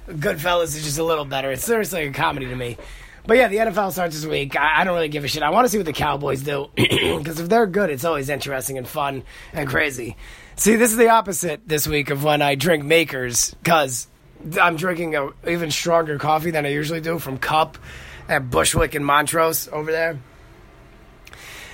Goodfellas 0.08 0.76
is 0.76 0.82
just 0.82 0.98
a 0.98 1.04
little 1.04 1.26
better. 1.26 1.50
It's 1.52 1.64
seriously 1.64 2.06
a 2.06 2.12
comedy 2.12 2.46
to 2.46 2.56
me. 2.56 2.78
But 3.26 3.36
yeah, 3.36 3.48
the 3.48 3.56
NFL 3.56 3.92
starts 3.92 4.16
this 4.16 4.26
week. 4.26 4.56
I, 4.56 4.80
I 4.80 4.84
don't 4.84 4.94
really 4.94 5.08
give 5.08 5.24
a 5.24 5.28
shit. 5.28 5.42
I 5.42 5.50
want 5.50 5.64
to 5.64 5.68
see 5.68 5.78
what 5.78 5.86
the 5.86 5.92
Cowboys 5.92 6.42
do 6.42 6.70
because 6.76 7.38
if 7.38 7.48
they're 7.48 7.66
good, 7.66 7.90
it's 7.90 8.04
always 8.04 8.28
interesting 8.28 8.78
and 8.78 8.86
fun 8.86 9.22
and 9.52 9.68
crazy. 9.68 10.16
See, 10.56 10.76
this 10.76 10.90
is 10.90 10.96
the 10.96 11.08
opposite 11.08 11.66
this 11.66 11.86
week 11.86 12.10
of 12.10 12.24
when 12.24 12.42
I 12.42 12.56
drink 12.56 12.84
Makers 12.84 13.54
because 13.54 14.08
I'm 14.60 14.76
drinking 14.76 15.14
a 15.14 15.30
even 15.48 15.70
stronger 15.70 16.18
coffee 16.18 16.50
than 16.50 16.66
I 16.66 16.70
usually 16.70 17.00
do 17.00 17.18
from 17.18 17.38
Cup 17.38 17.78
at 18.28 18.50
Bushwick 18.50 18.94
and 18.94 19.06
Montrose 19.06 19.68
over 19.68 19.92
there. 19.92 20.18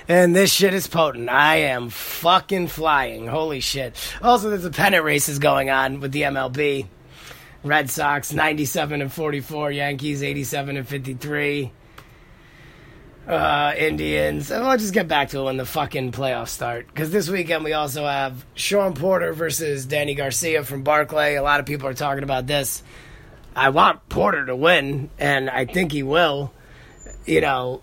And 0.07 0.35
this 0.35 0.51
shit 0.51 0.73
is 0.73 0.87
potent. 0.87 1.29
I 1.29 1.57
am 1.57 1.89
fucking 1.89 2.67
flying. 2.67 3.27
Holy 3.27 3.59
shit. 3.59 3.95
Also, 4.23 4.49
there's 4.49 4.65
a 4.65 4.71
pennant 4.71 5.03
races 5.03 5.37
going 5.37 5.69
on 5.69 5.99
with 5.99 6.11
the 6.11 6.23
MLB. 6.23 6.87
Red 7.63 7.89
Sox 7.89 8.33
97 8.33 9.01
and 9.01 9.11
44, 9.11 9.71
Yankees 9.71 10.23
87 10.23 10.77
and 10.77 10.87
53. 10.87 11.71
Uh, 13.27 13.73
Indians. 13.77 14.49
And 14.49 14.65
we'll 14.65 14.77
just 14.77 14.93
get 14.93 15.07
back 15.07 15.29
to 15.29 15.39
it 15.39 15.43
when 15.43 15.57
the 15.57 15.65
fucking 15.65 16.13
playoffs 16.13 16.47
start. 16.47 16.87
Because 16.87 17.11
this 17.11 17.29
weekend 17.29 17.63
we 17.63 17.73
also 17.73 18.05
have 18.05 18.43
Shawn 18.55 18.95
Porter 18.95 19.33
versus 19.33 19.85
Danny 19.85 20.15
Garcia 20.15 20.63
from 20.63 20.81
Barclay. 20.81 21.35
A 21.35 21.43
lot 21.43 21.59
of 21.59 21.67
people 21.67 21.87
are 21.87 21.93
talking 21.93 22.23
about 22.23 22.47
this. 22.47 22.81
I 23.55 23.69
want 23.69 24.07
Porter 24.09 24.47
to 24.47 24.55
win, 24.55 25.11
and 25.19 25.47
I 25.47 25.65
think 25.65 25.91
he 25.91 26.01
will. 26.01 26.51
You 27.27 27.41
know, 27.41 27.81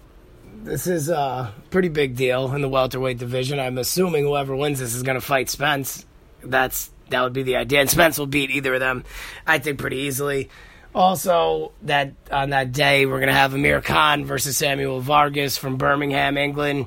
this 0.65 0.89
is 0.89 1.09
a 1.09 1.53
pretty 1.71 1.91
big 1.91 2.17
deal 2.17 2.53
in 2.53 2.61
the 2.61 2.69
welterweight 2.69 3.19
division. 3.19 3.61
I'm 3.61 3.79
assuming 3.79 4.25
whoever 4.25 4.57
wins 4.57 4.81
this 4.81 4.95
is 4.95 5.05
going 5.05 5.17
to 5.17 5.25
fight 5.25 5.49
Spence. 5.49 6.05
That's 6.43 6.91
that 7.11 7.23
would 7.23 7.33
be 7.33 7.43
the 7.43 7.57
idea. 7.57 7.81
And 7.81 7.91
Spence 7.91 8.19
will 8.19 8.27
beat 8.27 8.51
either 8.51 8.75
of 8.75 8.81
them, 8.81 9.05
I 9.47 9.59
think, 9.59 9.79
pretty 9.79 9.99
easily. 9.99 10.51
Also, 10.95 11.73
that 11.83 12.15
on 12.33 12.51
that 12.51 12.73
day 12.73 13.05
we're 13.05 13.21
gonna 13.21 13.33
have 13.33 13.53
Amir 13.53 13.83
Khan 13.83 14.25
versus 14.25 14.57
Samuel 14.57 15.01
Vargas 15.01 15.59
from 15.59 15.77
Birmingham, 15.77 16.39
England, 16.39 16.87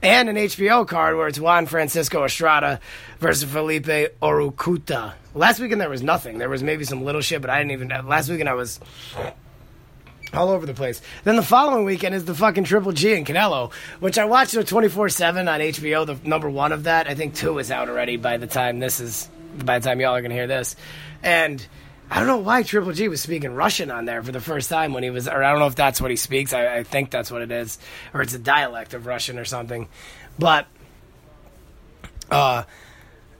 and 0.00 0.28
an 0.28 0.36
HBO 0.36 0.86
card 0.86 1.16
where 1.16 1.26
it's 1.26 1.40
Juan 1.40 1.66
Francisco 1.66 2.24
Estrada 2.24 2.78
versus 3.18 3.50
Felipe 3.50 3.86
Orucuta. 4.22 5.14
Last 5.34 5.58
weekend 5.58 5.80
there 5.80 5.90
was 5.90 6.04
nothing. 6.04 6.38
There 6.38 6.48
was 6.48 6.62
maybe 6.62 6.84
some 6.84 7.04
little 7.04 7.20
shit, 7.20 7.40
but 7.40 7.50
I 7.50 7.58
didn't 7.58 7.72
even. 7.72 7.88
Last 8.06 8.28
weekend 8.28 8.48
I 8.48 8.54
was 8.54 8.78
all 10.32 10.50
over 10.50 10.66
the 10.66 10.74
place. 10.74 11.00
Then 11.24 11.36
the 11.36 11.42
following 11.42 11.84
weekend 11.84 12.14
is 12.14 12.24
the 12.24 12.34
fucking 12.34 12.64
Triple 12.64 12.92
G 12.92 13.14
and 13.14 13.26
Canelo, 13.26 13.72
which 14.00 14.18
I 14.18 14.24
watched 14.24 14.54
24 14.54 15.08
7 15.08 15.48
on 15.48 15.60
HBO, 15.60 16.06
the 16.06 16.16
number 16.28 16.48
one 16.48 16.72
of 16.72 16.84
that. 16.84 17.08
I 17.08 17.14
think 17.14 17.34
two 17.34 17.58
is 17.58 17.70
out 17.70 17.88
already 17.88 18.16
by 18.16 18.36
the 18.36 18.46
time 18.46 18.78
this 18.78 19.00
is 19.00 19.28
by 19.56 19.78
the 19.78 19.84
time 19.84 20.00
y'all 20.00 20.14
are 20.14 20.22
gonna 20.22 20.34
hear 20.34 20.46
this. 20.46 20.76
And 21.22 21.66
I 22.10 22.18
don't 22.18 22.26
know 22.26 22.38
why 22.38 22.62
Triple 22.62 22.92
G 22.92 23.08
was 23.08 23.20
speaking 23.20 23.54
Russian 23.54 23.90
on 23.90 24.06
there 24.06 24.22
for 24.22 24.32
the 24.32 24.40
first 24.40 24.70
time 24.70 24.94
when 24.94 25.02
he 25.02 25.10
was, 25.10 25.28
or 25.28 25.42
I 25.42 25.50
don't 25.50 25.58
know 25.58 25.66
if 25.66 25.74
that's 25.74 26.00
what 26.00 26.10
he 26.10 26.16
speaks. 26.16 26.52
I, 26.54 26.78
I 26.78 26.82
think 26.82 27.10
that's 27.10 27.30
what 27.30 27.42
it 27.42 27.50
is, 27.50 27.78
or 28.14 28.22
it's 28.22 28.34
a 28.34 28.38
dialect 28.38 28.94
of 28.94 29.06
Russian 29.06 29.38
or 29.38 29.44
something. 29.44 29.88
But 30.38 30.66
uh, 32.30 32.62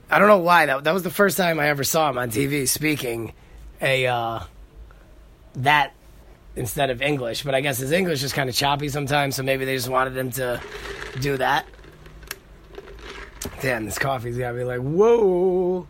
I 0.09 0.19
don't 0.19 0.27
know 0.27 0.39
why 0.39 0.67
that 0.67 0.83
that 0.83 0.93
was 0.93 1.03
the 1.03 1.09
first 1.09 1.35
time 1.35 1.59
I 1.59 1.69
ever 1.69 1.83
saw 1.83 2.09
him 2.09 2.19
on 2.19 2.29
TV 2.29 2.67
speaking 2.67 3.33
a 3.81 4.05
uh, 4.05 4.41
that 5.55 5.93
instead 6.55 6.91
of 6.91 7.01
English. 7.01 7.43
But 7.43 7.55
I 7.55 7.61
guess 7.61 7.79
his 7.79 7.91
English 7.91 8.21
is 8.21 8.33
kind 8.33 8.49
of 8.49 8.55
choppy 8.55 8.89
sometimes, 8.89 9.35
so 9.35 9.41
maybe 9.41 9.65
they 9.65 9.75
just 9.75 9.89
wanted 9.89 10.15
him 10.15 10.29
to 10.33 10.61
do 11.21 11.37
that. 11.37 11.65
Damn, 13.61 13.85
this 13.85 13.97
coffee's 13.97 14.37
got 14.37 14.53
me 14.53 14.63
like, 14.63 14.81
whoa 14.81 15.87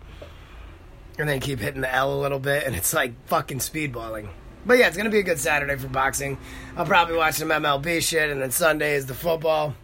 and 1.20 1.30
then 1.30 1.40
keep 1.40 1.60
hitting 1.60 1.82
the 1.82 1.94
L 1.94 2.14
a 2.14 2.20
little 2.20 2.40
bit, 2.40 2.66
and 2.66 2.76
it's 2.76 2.94
like 2.94 3.14
fucking 3.28 3.60
speedballing. 3.60 4.30
But 4.66 4.78
yeah, 4.78 4.88
it's 4.88 4.98
gonna 4.98 5.10
be 5.10 5.20
a 5.20 5.24
good 5.24 5.40
Saturday 5.40 5.76
for 5.76 5.88
boxing. 5.88 6.38
I'll 6.76 6.86
probably 6.86 7.16
watch 7.16 7.36
some 7.36 7.50
MLB 7.50 8.02
shit, 8.02 8.30
and 8.30 8.42
then 8.42 8.52
Sunday 8.52 8.96
is 8.96 9.06
the 9.06 9.14
football. 9.14 9.76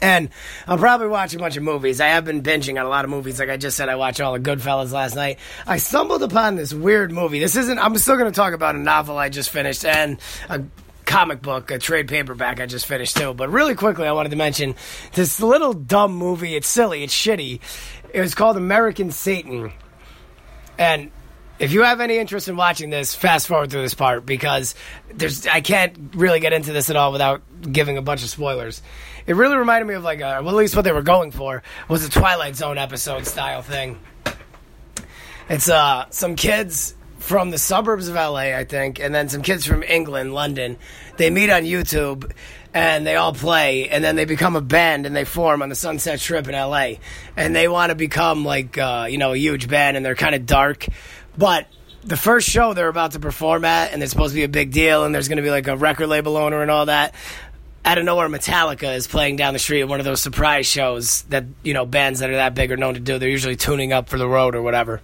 And 0.00 0.28
I'll 0.66 0.78
probably 0.78 1.08
watch 1.08 1.34
a 1.34 1.38
bunch 1.38 1.56
of 1.56 1.62
movies. 1.62 2.00
I 2.00 2.08
have 2.08 2.24
been 2.24 2.42
binging 2.42 2.78
on 2.78 2.86
a 2.86 2.88
lot 2.88 3.04
of 3.04 3.10
movies. 3.10 3.40
Like 3.40 3.48
I 3.48 3.56
just 3.56 3.76
said, 3.76 3.88
I 3.88 3.96
watched 3.96 4.20
all 4.20 4.32
the 4.32 4.38
Goodfellas 4.38 4.92
last 4.92 5.16
night. 5.16 5.38
I 5.66 5.78
stumbled 5.78 6.22
upon 6.22 6.54
this 6.54 6.72
weird 6.72 7.10
movie. 7.10 7.40
This 7.40 7.56
isn't, 7.56 7.78
I'm 7.78 7.96
still 7.96 8.16
going 8.16 8.30
to 8.30 8.36
talk 8.36 8.52
about 8.52 8.76
a 8.76 8.78
novel 8.78 9.18
I 9.18 9.28
just 9.28 9.50
finished 9.50 9.84
and 9.84 10.18
a 10.48 10.62
comic 11.04 11.40
book, 11.42 11.70
a 11.70 11.78
trade 11.78 12.06
paperback 12.06 12.60
I 12.60 12.66
just 12.66 12.86
finished 12.86 13.16
too. 13.16 13.34
But 13.34 13.50
really 13.50 13.74
quickly, 13.74 14.06
I 14.06 14.12
wanted 14.12 14.28
to 14.28 14.36
mention 14.36 14.74
this 15.14 15.40
little 15.40 15.72
dumb 15.72 16.14
movie. 16.14 16.54
It's 16.54 16.68
silly, 16.68 17.02
it's 17.02 17.14
shitty. 17.14 17.60
It 18.12 18.20
was 18.20 18.34
called 18.34 18.56
American 18.56 19.10
Satan. 19.10 19.72
And 20.78 21.10
if 21.58 21.72
you 21.72 21.82
have 21.82 22.00
any 22.00 22.18
interest 22.18 22.48
in 22.48 22.56
watching 22.56 22.90
this, 22.90 23.14
fast 23.14 23.48
forward 23.48 23.70
through 23.70 23.82
this 23.82 23.94
part 23.94 24.24
because 24.24 24.74
there's 25.12 25.46
I 25.46 25.60
can't 25.60 26.14
really 26.14 26.40
get 26.40 26.52
into 26.52 26.72
this 26.72 26.88
at 26.88 26.96
all 26.96 27.12
without 27.12 27.42
giving 27.70 27.98
a 27.98 28.02
bunch 28.02 28.22
of 28.22 28.30
spoilers. 28.30 28.80
It 29.26 29.34
really 29.34 29.56
reminded 29.56 29.86
me 29.86 29.94
of 29.94 30.04
like 30.04 30.20
a, 30.20 30.40
well, 30.42 30.50
at 30.50 30.54
least 30.54 30.76
what 30.76 30.82
they 30.82 30.92
were 30.92 31.02
going 31.02 31.32
for 31.32 31.62
was 31.88 32.04
a 32.04 32.10
Twilight 32.10 32.56
Zone 32.56 32.78
episode 32.78 33.26
style 33.26 33.62
thing. 33.62 33.98
It's 35.48 35.68
uh 35.68 36.06
some 36.10 36.36
kids 36.36 36.94
from 37.18 37.50
the 37.50 37.58
suburbs 37.58 38.08
of 38.08 38.14
LA, 38.14 38.56
I 38.56 38.64
think, 38.64 39.00
and 39.00 39.14
then 39.14 39.28
some 39.28 39.42
kids 39.42 39.66
from 39.66 39.82
England, 39.82 40.34
London. 40.34 40.78
They 41.16 41.30
meet 41.30 41.50
on 41.50 41.64
YouTube 41.64 42.30
and 42.74 43.06
they 43.06 43.16
all 43.16 43.32
play 43.32 43.88
and 43.88 44.04
then 44.04 44.16
they 44.16 44.24
become 44.24 44.56
a 44.56 44.60
band 44.60 45.06
and 45.06 45.16
they 45.16 45.24
form 45.24 45.62
on 45.62 45.68
the 45.68 45.74
Sunset 45.74 46.20
Strip 46.20 46.48
in 46.48 46.54
LA. 46.54 46.94
And 47.36 47.54
they 47.54 47.68
want 47.68 47.90
to 47.90 47.94
become 47.94 48.44
like 48.44 48.76
uh, 48.78 49.06
you 49.10 49.18
know, 49.18 49.32
a 49.32 49.36
huge 49.36 49.68
band 49.68 49.96
and 49.96 50.04
they're 50.04 50.14
kind 50.14 50.34
of 50.34 50.46
dark. 50.46 50.86
But 51.36 51.66
the 52.04 52.16
first 52.16 52.48
show 52.48 52.74
they're 52.74 52.88
about 52.88 53.12
to 53.12 53.20
perform 53.20 53.64
at 53.64 53.92
and 53.92 54.02
it's 54.02 54.12
supposed 54.12 54.32
to 54.32 54.36
be 54.36 54.44
a 54.44 54.48
big 54.48 54.72
deal 54.72 55.04
and 55.04 55.14
there's 55.14 55.28
going 55.28 55.36
to 55.36 55.42
be 55.42 55.50
like 55.50 55.68
a 55.68 55.76
record 55.76 56.08
label 56.08 56.36
owner 56.36 56.62
and 56.62 56.70
all 56.70 56.86
that. 56.86 57.14
Out 57.84 57.96
of 57.96 58.04
nowhere, 58.04 58.28
Metallica 58.28 58.96
is 58.96 59.06
playing 59.06 59.36
down 59.36 59.54
the 59.54 59.58
street 59.58 59.80
at 59.80 59.88
one 59.88 59.98
of 59.98 60.04
those 60.04 60.20
surprise 60.20 60.66
shows 60.66 61.22
that 61.24 61.44
you 61.62 61.72
know 61.72 61.86
bands 61.86 62.20
that 62.20 62.28
are 62.28 62.34
that 62.34 62.54
big 62.54 62.70
are 62.70 62.76
known 62.76 62.94
to 62.94 63.00
do. 63.00 63.18
They're 63.18 63.30
usually 63.30 63.56
tuning 63.56 63.92
up 63.92 64.08
for 64.10 64.18
the 64.18 64.28
road 64.28 64.54
or 64.54 64.60
whatever. 64.60 65.00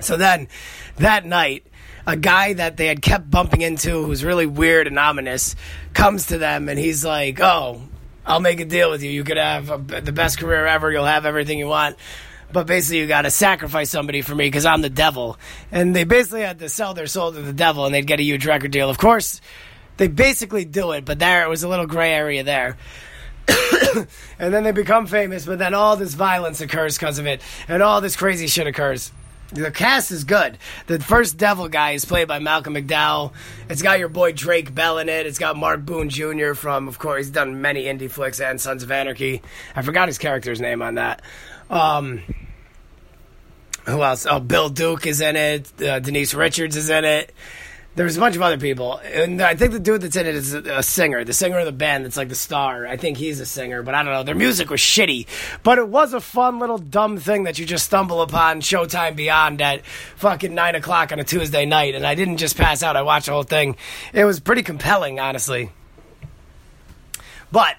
So 0.00 0.16
then, 0.16 0.48
that 0.96 1.24
night, 1.26 1.66
a 2.06 2.16
guy 2.16 2.54
that 2.54 2.76
they 2.76 2.86
had 2.86 3.02
kept 3.02 3.30
bumping 3.30 3.62
into 3.62 4.04
who's 4.04 4.24
really 4.24 4.46
weird 4.46 4.86
and 4.86 4.98
ominous 4.98 5.54
comes 5.94 6.26
to 6.26 6.38
them 6.38 6.68
and 6.68 6.78
he's 6.78 7.04
like, 7.04 7.40
"Oh, 7.40 7.82
I'll 8.26 8.40
make 8.40 8.60
a 8.60 8.64
deal 8.64 8.90
with 8.90 9.02
you. 9.02 9.10
You 9.10 9.24
could 9.24 9.36
have 9.36 9.70
a, 9.70 10.00
the 10.00 10.12
best 10.12 10.38
career 10.38 10.66
ever. 10.66 10.90
You'll 10.90 11.04
have 11.04 11.26
everything 11.26 11.58
you 11.58 11.68
want." 11.68 11.96
But 12.52 12.66
basically, 12.66 12.98
you 12.98 13.06
got 13.06 13.22
to 13.22 13.30
sacrifice 13.30 13.90
somebody 13.90 14.20
for 14.20 14.34
me 14.34 14.46
because 14.46 14.66
I'm 14.66 14.82
the 14.82 14.90
devil. 14.90 15.38
And 15.70 15.96
they 15.96 16.04
basically 16.04 16.42
had 16.42 16.58
to 16.58 16.68
sell 16.68 16.92
their 16.92 17.06
soul 17.06 17.32
to 17.32 17.40
the 17.40 17.52
devil, 17.52 17.86
and 17.86 17.94
they'd 17.94 18.06
get 18.06 18.20
a 18.20 18.22
huge 18.22 18.46
record 18.46 18.70
deal. 18.70 18.90
Of 18.90 18.98
course, 18.98 19.40
they 19.96 20.08
basically 20.08 20.64
do 20.64 20.92
it, 20.92 21.04
but 21.04 21.18
there 21.18 21.44
it 21.44 21.48
was 21.48 21.62
a 21.62 21.68
little 21.68 21.86
gray 21.86 22.12
area 22.12 22.42
there. 22.42 22.76
and 24.38 24.54
then 24.54 24.64
they 24.64 24.72
become 24.72 25.06
famous, 25.06 25.46
but 25.46 25.58
then 25.58 25.74
all 25.74 25.96
this 25.96 26.14
violence 26.14 26.60
occurs 26.60 26.96
because 26.98 27.18
of 27.18 27.26
it, 27.26 27.40
and 27.68 27.82
all 27.82 28.00
this 28.00 28.16
crazy 28.16 28.46
shit 28.46 28.66
occurs. 28.66 29.12
The 29.52 29.70
cast 29.70 30.10
is 30.10 30.24
good. 30.24 30.56
The 30.86 30.98
first 30.98 31.36
devil 31.36 31.68
guy 31.68 31.90
is 31.90 32.04
played 32.06 32.26
by 32.26 32.38
Malcolm 32.38 32.74
McDowell. 32.74 33.32
It's 33.68 33.82
got 33.82 33.98
your 33.98 34.08
boy 34.08 34.32
Drake 34.32 34.74
Bell 34.74 34.98
in 34.98 35.10
it. 35.10 35.26
It's 35.26 35.38
got 35.38 35.56
Mark 35.56 35.84
Boone 35.84 36.08
Jr. 36.08 36.54
from, 36.54 36.88
of 36.88 36.98
course, 36.98 37.26
he's 37.26 37.30
done 37.30 37.60
many 37.60 37.84
indie 37.84 38.10
flicks 38.10 38.40
and 38.40 38.58
Sons 38.58 38.82
of 38.82 38.90
Anarchy. 38.90 39.42
I 39.76 39.82
forgot 39.82 40.08
his 40.08 40.16
character's 40.16 40.60
name 40.60 40.80
on 40.80 40.94
that. 40.94 41.20
Um, 41.68 42.22
who 43.86 44.02
else? 44.02 44.26
Oh, 44.26 44.40
Bill 44.40 44.70
Duke 44.70 45.06
is 45.06 45.20
in 45.20 45.36
it. 45.36 45.82
Uh, 45.82 45.98
Denise 45.98 46.32
Richards 46.34 46.76
is 46.76 46.88
in 46.88 47.04
it. 47.04 47.34
There's 47.94 48.16
a 48.16 48.20
bunch 48.20 48.36
of 48.36 48.42
other 48.42 48.56
people, 48.56 48.96
and 49.04 49.42
I 49.42 49.54
think 49.54 49.72
the 49.72 49.78
dude 49.78 50.00
that's 50.00 50.16
in 50.16 50.26
it 50.26 50.34
is 50.34 50.54
a, 50.54 50.78
a, 50.78 50.82
singer, 50.82 51.24
the 51.24 51.34
singer 51.34 51.58
of 51.58 51.66
the 51.66 51.72
band 51.72 52.06
that's 52.06 52.16
like 52.16 52.30
the 52.30 52.34
star. 52.34 52.86
I 52.86 52.96
think 52.96 53.18
he's 53.18 53.38
a 53.38 53.44
singer, 53.44 53.82
but 53.82 53.94
I 53.94 54.02
don't 54.02 54.14
know. 54.14 54.22
Their 54.22 54.34
music 54.34 54.70
was 54.70 54.80
shitty, 54.80 55.26
but 55.62 55.76
it 55.76 55.86
was 55.86 56.14
a 56.14 56.20
fun 56.20 56.58
little 56.58 56.78
dumb 56.78 57.18
thing 57.18 57.44
that 57.44 57.58
you 57.58 57.66
just 57.66 57.84
stumble 57.84 58.22
upon 58.22 58.62
Showtime 58.62 59.14
Beyond 59.14 59.60
at 59.60 59.84
fucking 60.16 60.54
nine 60.54 60.74
o'clock 60.74 61.12
on 61.12 61.20
a 61.20 61.24
Tuesday 61.24 61.66
night, 61.66 61.94
and 61.94 62.06
I 62.06 62.14
didn't 62.14 62.38
just 62.38 62.56
pass 62.56 62.82
out. 62.82 62.96
I 62.96 63.02
watched 63.02 63.26
the 63.26 63.32
whole 63.32 63.42
thing. 63.42 63.76
It 64.14 64.24
was 64.24 64.40
pretty 64.40 64.62
compelling, 64.62 65.20
honestly. 65.20 65.70
But 67.50 67.76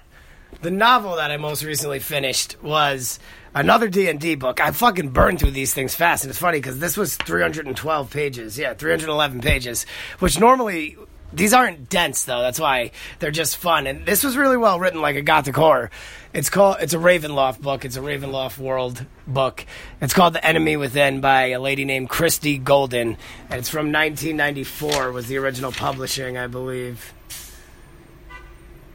the 0.62 0.70
novel 0.70 1.16
that 1.16 1.32
I 1.32 1.38
most 1.38 1.64
recently 1.64 1.98
finished 1.98 2.62
was 2.62 3.18
another 3.54 3.88
D&D 3.88 4.34
book. 4.36 4.60
I 4.60 4.70
fucking 4.70 5.10
burned 5.10 5.40
through 5.40 5.52
these 5.52 5.72
things 5.72 5.94
fast, 5.94 6.24
and 6.24 6.30
it's 6.30 6.38
funny 6.38 6.58
because 6.58 6.78
this 6.78 6.96
was 6.96 7.16
312 7.16 8.10
pages. 8.10 8.58
Yeah, 8.58 8.74
311 8.74 9.40
pages, 9.40 9.86
which 10.18 10.38
normally 10.38 10.96
these 11.32 11.52
aren't 11.52 11.88
dense 11.88 12.24
though. 12.24 12.40
That's 12.40 12.60
why 12.60 12.92
they're 13.18 13.30
just 13.30 13.56
fun. 13.56 13.86
And 13.86 14.06
this 14.06 14.22
was 14.22 14.36
really 14.36 14.56
well 14.56 14.78
written, 14.78 15.00
like 15.00 15.16
a 15.16 15.22
gothic 15.22 15.56
horror. 15.56 15.90
It's 16.32 16.50
called. 16.50 16.78
It's 16.80 16.94
a 16.94 16.98
Ravenloft 16.98 17.60
book. 17.60 17.84
It's 17.84 17.96
a 17.96 18.00
Ravenloft 18.00 18.58
world 18.58 19.04
book. 19.26 19.64
It's 20.00 20.14
called 20.14 20.34
The 20.34 20.44
Enemy 20.44 20.76
Within 20.76 21.20
by 21.20 21.46
a 21.50 21.60
lady 21.60 21.84
named 21.84 22.08
Christie 22.08 22.58
Golden, 22.58 23.16
and 23.50 23.58
it's 23.58 23.68
from 23.68 23.92
1994. 23.92 25.12
Was 25.12 25.26
the 25.26 25.36
original 25.38 25.72
publishing, 25.72 26.38
I 26.38 26.46
believe. 26.46 27.12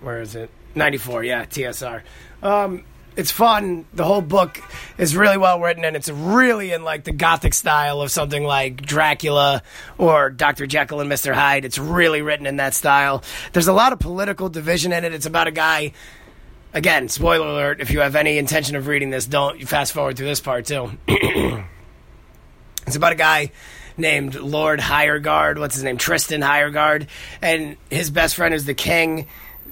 Where 0.01 0.21
is 0.21 0.35
it? 0.35 0.49
94. 0.75 1.23
Yeah, 1.25 1.45
TSR. 1.45 2.01
Um, 2.41 2.85
it's 3.19 3.31
fun. 3.31 3.85
The 3.93 4.05
whole 4.05 4.21
book 4.21 4.61
is 4.97 5.13
really 5.13 5.37
well 5.37 5.59
written, 5.59 5.83
and 5.83 5.97
it's 5.97 6.09
really 6.09 6.71
in 6.71 6.85
like 6.85 7.03
the 7.03 7.11
gothic 7.11 7.53
style 7.53 8.01
of 8.01 8.11
something 8.11 8.45
like 8.45 8.81
Dracula 8.81 9.61
or 9.97 10.29
Dr. 10.29 10.65
Jekyll 10.65 11.01
and 11.01 11.11
Mr. 11.11 11.33
Hyde. 11.33 11.65
It's 11.65 11.77
really 11.77 12.21
written 12.21 12.47
in 12.47 12.55
that 12.55 12.73
style. 12.73 13.21
There's 13.51 13.67
a 13.67 13.73
lot 13.73 13.91
of 13.91 13.99
political 13.99 14.47
division 14.47 14.93
in 14.93 15.03
it. 15.03 15.13
It's 15.13 15.25
about 15.25 15.47
a 15.47 15.51
guy. 15.51 15.91
Again, 16.73 17.09
spoiler 17.09 17.47
alert. 17.47 17.81
If 17.81 17.91
you 17.91 17.99
have 17.99 18.15
any 18.15 18.37
intention 18.37 18.77
of 18.77 18.87
reading 18.87 19.09
this, 19.09 19.25
don't 19.25 19.67
fast 19.67 19.91
forward 19.91 20.15
through 20.15 20.27
this 20.27 20.39
part 20.39 20.65
too. 20.67 20.91
it's 21.07 22.95
about 22.95 23.11
a 23.11 23.15
guy 23.15 23.51
named 23.97 24.35
Lord 24.35 24.79
Hiregaard. 24.79 25.59
What's 25.59 25.75
his 25.75 25.83
name? 25.83 25.97
Tristan 25.97 26.39
Hiregaard, 26.39 27.07
and 27.41 27.75
his 27.89 28.11
best 28.11 28.35
friend 28.35 28.53
is 28.53 28.65
the 28.65 28.73
king 28.73 29.27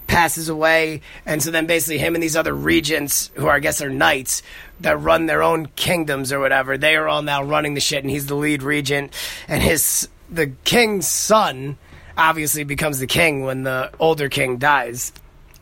passes 0.08 0.50
away, 0.50 1.02
and 1.26 1.44
so 1.44 1.52
then 1.52 1.68
basically 1.68 1.98
him 1.98 2.16
and 2.16 2.24
these 2.24 2.36
other 2.36 2.54
regents, 2.54 3.30
who 3.36 3.48
are, 3.48 3.56
I 3.56 3.60
guess 3.60 3.82
are 3.82 3.90
knights 3.90 4.42
that 4.80 5.00
run 5.00 5.26
their 5.26 5.44
own 5.44 5.68
kingdoms 5.76 6.32
or 6.32 6.40
whatever, 6.40 6.78
they 6.78 6.96
are 6.96 7.08
all 7.08 7.22
now 7.22 7.44
running 7.44 7.74
the 7.74 7.82
shit, 7.82 8.04
and 8.04 8.10
he's 8.10 8.28
the 8.28 8.36
lead 8.36 8.64
regent, 8.64 9.14
and 9.48 9.62
his 9.62 10.10
the 10.30 10.48
king's 10.64 11.08
son 11.08 11.78
obviously 12.18 12.64
becomes 12.64 13.00
the 13.00 13.08
king 13.08 13.44
when 13.44 13.64
the 13.64 13.92
older 14.00 14.30
king 14.30 14.58
dies. 14.58 15.14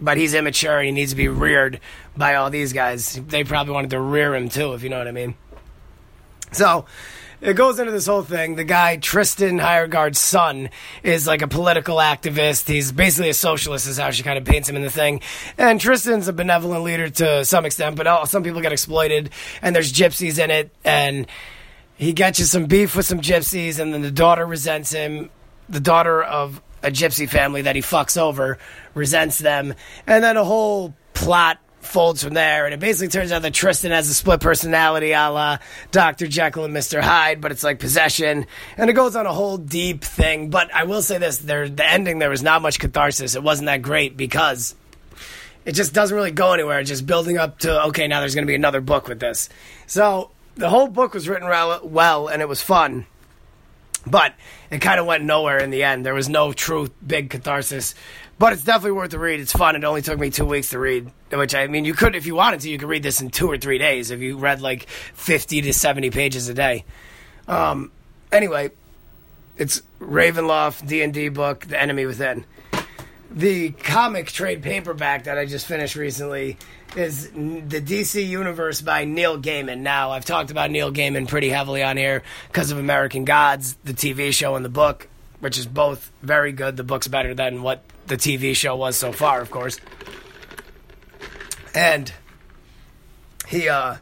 But 0.02 0.18
he's 0.18 0.34
immature 0.34 0.78
and 0.78 0.86
he 0.86 0.92
needs 0.92 1.12
to 1.12 1.16
be 1.16 1.30
reared 1.30 1.80
by 2.18 2.36
all 2.36 2.50
these 2.50 2.74
guys. 2.74 3.14
They 3.28 3.44
probably 3.46 3.74
wanted 3.74 3.92
to 3.92 4.00
rear 4.00 4.36
him 4.36 4.50
too, 4.50 4.74
if 4.74 4.84
you 4.84 4.90
know 4.90 4.98
what 4.98 5.08
I 5.08 5.12
mean. 5.12 5.36
So 6.52 6.86
it 7.46 7.56
goes 7.56 7.78
into 7.78 7.92
this 7.92 8.08
whole 8.08 8.24
thing. 8.24 8.56
The 8.56 8.64
guy 8.64 8.98
Tristan 8.98 9.60
Hiregaard's 9.60 10.18
son 10.18 10.70
is 11.04 11.28
like 11.28 11.44
a 11.44 11.48
political 11.48 11.98
activist. 11.98 12.68
He's 12.68 12.92
basically 12.92 13.30
a 13.30 13.36
socialist, 13.36 13.88
is 13.88 14.00
how 14.00 14.10
she 14.10 14.24
kind 14.24 14.40
of 14.40 14.46
paints 14.46 14.68
him 14.68 14.76
in 14.76 14.82
the 14.82 14.90
thing. 14.90 15.22
And 15.58 15.80
Tristan's 15.80 16.28
a 16.28 16.34
benevolent 16.34 16.84
leader 16.84 17.08
to 17.08 17.46
some 17.46 17.66
extent, 17.66 17.98
but 17.98 18.26
some 18.26 18.42
people 18.42 18.62
get 18.62 18.72
exploited. 18.72 19.30
And 19.62 19.76
there's 19.76 19.94
gypsies 19.94 20.44
in 20.44 20.50
it, 20.50 20.72
and 20.84 21.28
he 21.96 22.14
gets 22.14 22.40
you 22.40 22.46
some 22.46 22.66
beef 22.66 22.96
with 22.96 23.06
some 23.06 23.22
gypsies, 23.22 23.80
and 23.80 23.94
then 23.94 24.02
the 24.02 24.12
daughter 24.12 24.46
resents 24.46 24.92
him. 24.92 25.30
The 25.70 25.80
daughter 25.80 26.24
of 26.24 26.62
a 26.82 26.90
gypsy 26.90 27.30
family 27.30 27.62
that 27.64 27.76
he 27.76 27.82
fucks 27.84 28.18
over 28.20 28.58
resents 28.96 29.38
them, 29.38 29.76
and 30.08 30.24
then 30.24 30.36
a 30.38 30.44
whole 30.44 30.96
plot 31.14 31.60
folds 31.86 32.24
from 32.24 32.34
there, 32.34 32.66
and 32.66 32.74
it 32.74 32.80
basically 32.80 33.08
turns 33.08 33.32
out 33.32 33.42
that 33.42 33.54
Tristan 33.54 33.92
has 33.92 34.10
a 34.10 34.14
split 34.14 34.40
personality 34.40 35.12
a 35.12 35.30
la 35.30 35.58
Dr. 35.92 36.28
Jekyll 36.28 36.66
and 36.66 36.74
Mr. 36.74 37.02
Hyde, 37.02 37.42
but 37.42 37.52
it's 37.52 37.64
like 37.64 37.80
possession, 37.80 38.46
and 38.78 38.90
it 38.90 38.94
goes 38.94 39.16
on 39.16 39.26
a 39.26 39.34
whole 39.34 39.58
deep 39.58 40.04
thing. 40.04 40.50
But 40.50 40.74
I 40.74 40.84
will 40.84 41.02
say 41.02 41.18
this: 41.18 41.38
there, 41.40 41.70
the 41.70 41.90
ending 41.90 42.20
there 42.20 42.30
was 42.30 42.44
not 42.44 42.62
much 42.62 42.80
catharsis. 42.80 43.36
It 43.36 43.44
wasn't 43.44 43.68
that 43.68 43.82
great 43.82 44.18
because 44.18 44.76
it 45.66 45.74
just 45.74 45.94
doesn't 45.94 46.16
really 46.16 46.32
go 46.32 46.54
anywhere. 46.54 46.80
It's 46.80 46.90
just 46.90 47.06
building 47.06 47.38
up 47.38 47.60
to 47.60 47.86
okay, 47.86 48.08
now 48.08 48.20
there's 48.20 48.36
going 48.36 48.46
to 48.46 48.52
be 48.52 48.56
another 48.56 48.82
book 48.82 49.08
with 49.08 49.20
this. 49.20 49.50
So 49.88 50.32
the 50.56 50.70
whole 50.70 50.88
book 50.88 51.14
was 51.14 51.28
written 51.28 51.48
well, 51.48 52.28
and 52.28 52.42
it 52.42 52.48
was 52.48 52.62
fun. 52.62 53.06
But 54.08 54.36
it 54.70 54.80
kind 54.82 55.00
of 55.00 55.08
went 55.08 55.24
nowhere 55.24 55.58
in 55.58 55.72
the 55.72 55.84
end. 55.84 56.06
There 56.06 56.14
was 56.14 56.30
no 56.30 56.54
true 56.54 56.90
big 57.06 57.32
catharsis. 57.32 57.96
But 58.38 58.54
it's 58.54 58.64
definitely 58.64 58.92
worth 58.92 59.12
the 59.12 59.20
read. 59.20 59.40
It's 59.40 59.54
fun. 59.54 59.76
It 59.76 59.84
only 59.86 60.02
took 60.02 60.20
me 60.20 60.30
two 60.30 60.46
weeks 60.46 60.72
to 60.72 60.80
read, 60.80 61.10
which 61.32 61.56
I 61.56 61.68
mean, 61.68 61.86
you 61.86 61.94
could, 61.94 62.16
if 62.16 62.26
you 62.26 62.36
wanted 62.36 62.60
to, 62.62 62.70
you 62.70 62.78
could 62.78 62.90
read 62.90 63.04
this 63.04 63.22
in 63.22 63.30
two 63.30 63.50
or 63.50 63.58
three 63.58 63.78
days 63.78 64.12
if 64.12 64.20
you 64.20 64.38
read 64.38 64.62
like 64.62 64.90
50 64.90 65.62
to 65.62 65.74
70 65.74 66.10
pages 66.10 66.50
a 66.50 66.54
day. 66.54 66.84
Um, 67.48 67.92
anyway, 68.34 68.72
it's 69.58 69.82
Ravenloft 70.02 70.86
D&D 70.86 71.30
book, 71.30 71.66
The 71.66 71.82
Enemy 71.82 72.06
Within. 72.08 72.46
The 73.32 73.72
comic 73.72 74.28
trade 74.28 74.62
paperback 74.62 75.26
that 75.26 75.38
I 75.38 75.46
just 75.46 75.66
finished 75.66 75.96
recently 75.96 76.58
is 76.96 77.30
the 77.32 77.82
DC 77.82 78.26
Universe 78.26 78.82
by 78.82 79.06
Neil 79.06 79.40
Gaiman. 79.40 79.80
Now, 79.80 80.12
I've 80.12 80.26
talked 80.26 80.52
about 80.52 80.72
Neil 80.72 80.92
Gaiman 80.92 81.28
pretty 81.28 81.50
heavily 81.50 81.84
on 81.84 81.98
here 81.98 82.24
because 82.48 82.72
of 82.72 82.78
American 82.78 83.26
Gods, 83.26 83.78
the 83.84 83.94
TV 83.94 84.34
show 84.34 84.56
and 84.56 84.64
the 84.64 84.70
book, 84.70 85.08
which 85.40 85.58
is 85.58 85.66
both 85.66 86.12
very 86.22 86.52
good. 86.52 86.78
The 86.78 86.84
book's 86.84 87.08
better 87.08 87.34
than 87.34 87.62
what 87.62 87.84
the 88.08 88.18
TV 88.18 88.56
show 88.56 88.76
was 88.76 88.96
so 88.96 89.12
far, 89.12 89.42
of 89.42 89.52
course. 89.52 89.80
And 91.74 92.12
he 93.48 93.70
uh 93.70 93.98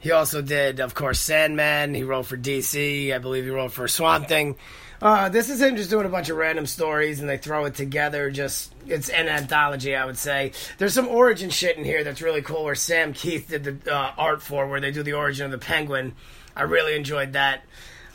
he 0.00 0.12
also 0.12 0.42
did, 0.42 0.80
of 0.80 0.94
course, 0.94 1.18
Sandman. 1.18 1.94
He 1.94 2.04
wrote 2.04 2.26
for 2.26 2.36
DC. 2.36 3.12
I 3.12 3.18
believe 3.18 3.44
he 3.44 3.50
wrote 3.50 3.72
for 3.72 3.88
Swamp 3.88 4.28
Thing. 4.28 4.56
Uh, 5.00 5.28
this 5.28 5.48
is 5.48 5.60
him 5.60 5.76
just 5.76 5.90
doing 5.90 6.06
a 6.06 6.08
bunch 6.08 6.28
of 6.28 6.36
random 6.36 6.66
stories 6.66 7.20
and 7.20 7.28
they 7.28 7.36
throw 7.36 7.64
it 7.66 7.74
together. 7.74 8.30
Just 8.30 8.74
it's 8.86 9.08
an 9.08 9.28
anthology, 9.28 9.94
I 9.94 10.04
would 10.04 10.18
say. 10.18 10.52
There's 10.78 10.94
some 10.94 11.08
origin 11.08 11.50
shit 11.50 11.76
in 11.76 11.84
here 11.84 12.02
that's 12.02 12.20
really 12.20 12.42
cool. 12.42 12.64
Where 12.64 12.74
Sam 12.74 13.12
Kieth 13.12 13.48
did 13.48 13.64
the 13.64 13.94
uh, 13.94 14.12
art 14.16 14.42
for, 14.42 14.66
where 14.66 14.80
they 14.80 14.90
do 14.90 15.02
the 15.02 15.12
origin 15.12 15.46
of 15.46 15.52
the 15.52 15.58
Penguin. 15.58 16.14
I 16.56 16.62
really 16.62 16.96
enjoyed 16.96 17.34
that. 17.34 17.64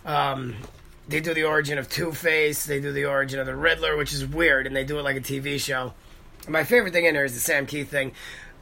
Um, 0.06 0.56
they 1.08 1.20
do 1.20 1.34
the 1.34 1.44
origin 1.44 1.78
of 1.78 1.90
Two 1.90 2.12
Face. 2.12 2.66
They 2.66 2.80
do 2.80 2.92
the 2.92 3.06
origin 3.06 3.40
of 3.40 3.46
the 3.46 3.56
Riddler, 3.56 3.98
which 3.98 4.14
is 4.14 4.26
weird, 4.26 4.68
and 4.68 4.76
they 4.76 4.84
do 4.84 5.00
it 5.00 5.04
like 5.04 5.18
a 5.18 5.22
TV 5.22 5.60
show. 5.60 5.94
My 6.48 6.64
favorite 6.64 6.94
thing 6.94 7.06
in 7.06 7.14
there 7.14 7.26
is 7.26 7.34
the 7.34 7.40
Sam 7.40 7.66
Kieth 7.66 7.88
thing. 7.88 8.14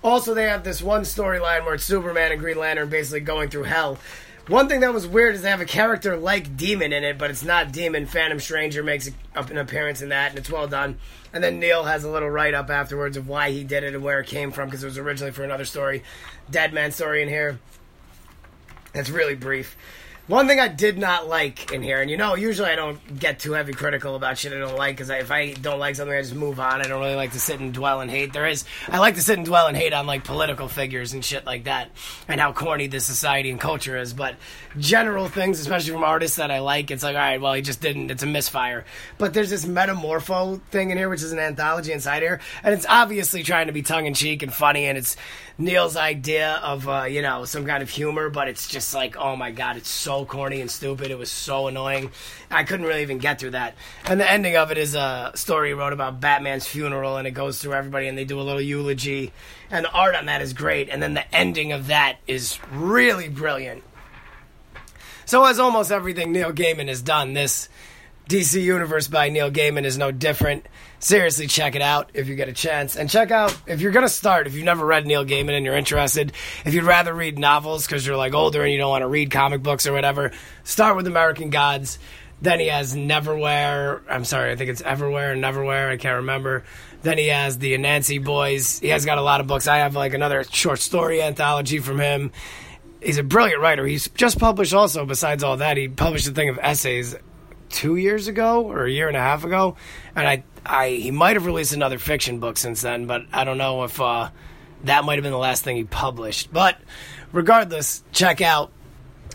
Also, 0.04 0.34
they 0.34 0.46
have 0.46 0.64
this 0.64 0.82
one 0.82 1.02
storyline 1.02 1.64
where 1.64 1.76
it's 1.76 1.84
Superman 1.84 2.32
and 2.32 2.42
Green 2.42 2.58
Lantern 2.58 2.90
basically 2.90 3.20
going 3.20 3.50
through 3.50 3.64
hell. 3.64 4.00
One 4.48 4.68
thing 4.68 4.80
that 4.80 4.94
was 4.94 5.06
weird 5.06 5.36
is 5.36 5.44
they 5.44 5.50
have 5.52 5.62
a 5.62 5.66
character 5.66 6.18
like 6.18 6.58
Demon 6.58 6.92
in 6.92 7.04
it, 7.04 7.20
but 7.20 7.30
it's 7.30 7.44
not 7.44 7.72
Demon. 7.72 8.08
Phantom 8.08 8.40
Stranger 8.40 8.82
makes 8.82 9.10
an 9.36 9.58
appearance 9.58 10.02
in 10.02 10.10
that, 10.10 10.32
and 10.32 10.40
it's 10.40 10.50
well 10.50 10.68
done. 10.68 10.98
And 11.32 11.44
then 11.44 11.60
Neil 11.60 11.84
has 11.84 12.04
a 12.04 12.10
little 12.10 12.30
write 12.30 12.56
up 12.56 12.72
afterwards 12.72 13.18
of 13.18 13.28
why 13.28 13.52
he 13.52 13.64
did 13.64 13.84
it 13.84 13.94
and 13.94 14.04
where 14.04 14.20
it 14.20 14.28
came 14.28 14.52
from 14.52 14.68
because 14.68 14.84
it 14.84 14.88
was 14.88 14.98
originally 14.98 15.32
for 15.32 15.44
another 15.44 15.66
story, 15.66 16.04
Dead 16.50 16.74
Man 16.74 16.92
story 16.92 17.22
in 17.22 17.30
here. 17.30 17.60
It's 18.96 19.12
really 19.12 19.36
brief. 19.36 19.78
One 20.28 20.48
thing 20.48 20.60
I 20.60 20.68
did 20.68 21.00
not 21.00 21.28
like 21.28 21.72
in 21.72 21.82
here, 21.82 22.00
and 22.00 22.10
you 22.10 22.16
know, 22.16 22.36
usually 22.36 22.70
I 22.70 22.76
don't 22.76 23.20
get 23.20 23.40
too 23.40 23.54
heavy 23.54 23.74
critical 23.74 24.16
about 24.16 24.38
shit 24.38 24.54
I 24.54 24.60
don't 24.60 24.78
like 24.78 24.96
because 24.96 25.10
if 25.10 25.32
I 25.32 25.54
don't 25.54 25.80
like 25.80 25.96
something, 25.96 26.16
I 26.16 26.22
just 26.22 26.36
move 26.36 26.60
on. 26.60 26.80
I 26.80 26.88
don't 26.88 27.02
really 27.02 27.16
like 27.16 27.32
to 27.32 27.40
sit 27.40 27.60
and 27.60 27.74
dwell 27.74 28.02
and 28.02 28.10
hate. 28.10 28.32
There 28.32 28.46
is, 28.46 28.64
I 28.88 29.00
like 29.00 29.16
to 29.16 29.22
sit 29.22 29.38
and 29.38 29.46
dwell 29.46 29.68
and 29.68 29.76
hate 29.76 29.94
on 29.94 30.06
like 30.06 30.24
political 30.24 30.68
figures 30.68 31.14
and 31.14 31.26
shit 31.26 31.46
like 31.46 31.64
that, 31.64 31.90
and 32.28 32.40
how 32.40 32.54
corny 32.54 32.86
this 32.86 33.04
society 33.04 33.50
and 33.50 33.60
culture 33.60 33.98
is. 33.98 34.14
But 34.14 34.36
general 34.78 35.28
things, 35.28 35.60
especially 35.60 35.92
from 35.92 36.04
artists 36.04 36.38
that 36.38 36.52
I 36.52 36.60
like, 36.60 36.92
it's 36.92 37.04
like, 37.04 37.16
all 37.16 37.22
right, 37.22 37.42
well, 37.42 37.54
he 37.54 37.64
just 37.64 37.82
didn't. 37.82 38.12
It's 38.12 38.24
a 38.24 38.28
misfire. 38.28 38.86
But 39.18 39.34
there's 39.34 39.50
this 39.50 39.66
metamorpho 39.66 40.62
thing 40.70 40.92
in 40.92 40.98
here, 40.98 41.10
which 41.10 41.24
is 41.24 41.32
an 41.32 41.40
anthology 41.40 41.94
inside 41.94 42.22
here, 42.22 42.40
and 42.64 42.76
it's 42.76 42.86
obviously 42.88 43.42
trying 43.42 43.68
to 43.68 43.74
be 43.74 43.82
tongue 43.82 44.06
in 44.06 44.14
cheek 44.14 44.44
and 44.44 44.54
funny, 44.54 44.86
and 44.86 45.00
it's 45.00 45.18
Neil's 45.58 45.96
idea 45.96 46.60
of 46.64 46.88
uh, 46.88 47.04
you 47.04 47.22
know 47.22 47.46
some 47.46 47.66
kind 47.66 47.84
of 47.84 47.90
humor, 47.90 48.30
but 48.30 48.48
it's 48.48 48.68
just 48.68 48.94
like 48.94 49.18
oh 49.18 49.36
my 49.36 49.52
god, 49.52 49.78
it's 49.78 49.90
corny 50.26 50.62
and 50.62 50.70
stupid. 50.70 51.12
It 51.12 51.18
was 51.18 51.32
so 51.32 51.68
annoying. 51.68 52.12
I 52.50 52.64
couldn't 52.64 52.86
really 52.86 53.02
even 53.02 53.18
get 53.18 53.40
through 53.40 53.52
that. 53.52 53.76
And 54.06 54.20
the 54.20 54.30
ending 54.30 54.56
of 54.56 54.72
it 54.72 54.78
is 54.78 54.96
a 54.96 55.32
story 55.36 55.70
he 55.70 55.74
wrote 55.74 55.94
about 55.94 56.20
Batman's 56.20 56.68
funeral, 56.68 57.18
and 57.18 57.28
it 57.28 57.32
goes 57.32 57.62
through 57.62 57.74
everybody, 57.74 58.08
and 58.08 58.18
they 58.18 58.26
do 58.26 58.40
a 58.40 58.44
little 58.44 58.62
eulogy, 58.62 59.32
and 59.70 59.86
the 59.86 59.92
art 59.92 60.16
on 60.16 60.26
that 60.28 60.42
is 60.42 60.54
great. 60.54 60.90
And 60.90 61.02
then 61.02 61.14
the 61.14 61.36
ending 61.36 61.72
of 61.72 61.88
that 61.88 62.18
is 62.28 62.60
really 62.72 63.30
brilliant. 63.30 63.84
So, 65.26 65.46
as 65.46 65.60
almost 65.60 65.92
everything 65.92 66.32
Neil 66.32 66.52
Gaiman 66.52 66.88
has 66.88 67.02
done, 67.02 67.34
this 67.34 67.70
DC 68.28 68.62
Universe 68.62 69.08
by 69.08 69.30
Neil 69.30 69.52
Gaiman 69.52 69.86
is 69.86 69.98
no 69.98 70.12
different. 70.12 70.66
Seriously, 71.02 71.48
check 71.48 71.74
it 71.74 71.82
out 71.82 72.12
if 72.14 72.28
you 72.28 72.36
get 72.36 72.48
a 72.48 72.54
chance. 72.54 72.96
And 72.96 73.10
check 73.10 73.32
out, 73.32 73.60
if 73.66 73.82
you're 73.82 73.92
going 73.92 74.06
to 74.06 74.10
start, 74.10 74.46
if 74.46 74.54
you've 74.54 74.66
never 74.66 74.86
read 74.86 75.08
Neil 75.08 75.26
Gaiman 75.26 75.58
and 75.58 75.66
you're 75.66 75.76
interested, 75.76 76.32
if 76.64 76.76
you'd 76.76 76.84
rather 76.84 77.12
read 77.12 77.40
novels 77.40 77.88
because 77.88 78.06
you're 78.06 78.16
like 78.16 78.36
older 78.36 78.62
and 78.62 78.72
you 78.72 78.78
don't 78.78 78.92
want 78.92 79.02
to 79.02 79.08
read 79.08 79.32
comic 79.32 79.64
books 79.64 79.88
or 79.88 79.94
whatever, 79.94 80.32
start 80.64 80.96
with 80.96 81.08
American 81.08 81.50
Gods. 81.50 81.98
Then 82.40 82.60
he 82.60 82.68
has 82.68 82.96
Neverwhere. 82.96 84.02
I'm 84.10 84.26
sorry, 84.26 84.52
I 84.52 84.56
think 84.56 84.70
it's 84.70 84.82
Everywhere 84.82 85.32
and 85.32 85.44
Neverwhere. 85.44 85.90
I 85.90 85.98
can't 85.98 86.18
remember. 86.18 86.66
Then 87.02 87.18
he 87.18 87.30
has 87.30 87.58
the 87.58 87.74
Anansi 87.74 88.24
Boys. 88.24 88.78
He 88.80 88.90
has 88.90 89.04
got 89.04 89.18
a 89.18 89.24
lot 89.24 89.42
of 89.42 89.48
books. 89.48 89.68
I 89.68 89.78
have 89.78 89.96
like 89.96 90.14
another 90.14 90.44
short 90.44 90.80
story 90.80 91.20
anthology 91.24 91.80
from 91.80 92.00
him. 92.00 92.32
He's 93.02 93.18
a 93.18 93.24
brilliant 93.24 93.60
writer. 93.60 93.88
He's 93.88 94.08
just 94.10 94.38
published 94.38 94.76
also, 94.76 95.04
besides 95.08 95.44
all 95.44 95.58
that, 95.58 95.78
he 95.78 95.88
published 95.88 96.28
a 96.28 96.32
thing 96.32 96.50
of 96.50 96.60
essays 96.62 97.16
two 97.72 97.96
years 97.96 98.28
ago 98.28 98.64
or 98.66 98.86
a 98.86 98.92
year 98.92 99.08
and 99.08 99.18
a 99.18 99.22
half 99.22 99.44
ago. 99.44 99.76
And 100.16 100.28
I, 100.28 100.44
I 100.66 100.90
he 100.90 101.12
might 101.12 101.36
have 101.36 101.46
released 101.46 101.74
another 101.74 101.98
fiction 101.98 102.40
book 102.40 102.58
since 102.58 102.82
then, 102.82 103.08
but 103.08 103.24
I 103.32 103.44
don't 103.44 103.58
know 103.58 103.84
if 103.84 104.00
uh, 104.00 104.30
that 104.84 105.06
might 105.06 105.16
have 105.16 105.24
been 105.24 105.32
the 105.32 105.38
last 105.38 105.64
thing 105.64 105.78
he 105.78 105.84
published. 105.84 106.52
But 106.52 106.78
regardless, 107.32 108.04
check 108.12 108.42
out 108.42 108.72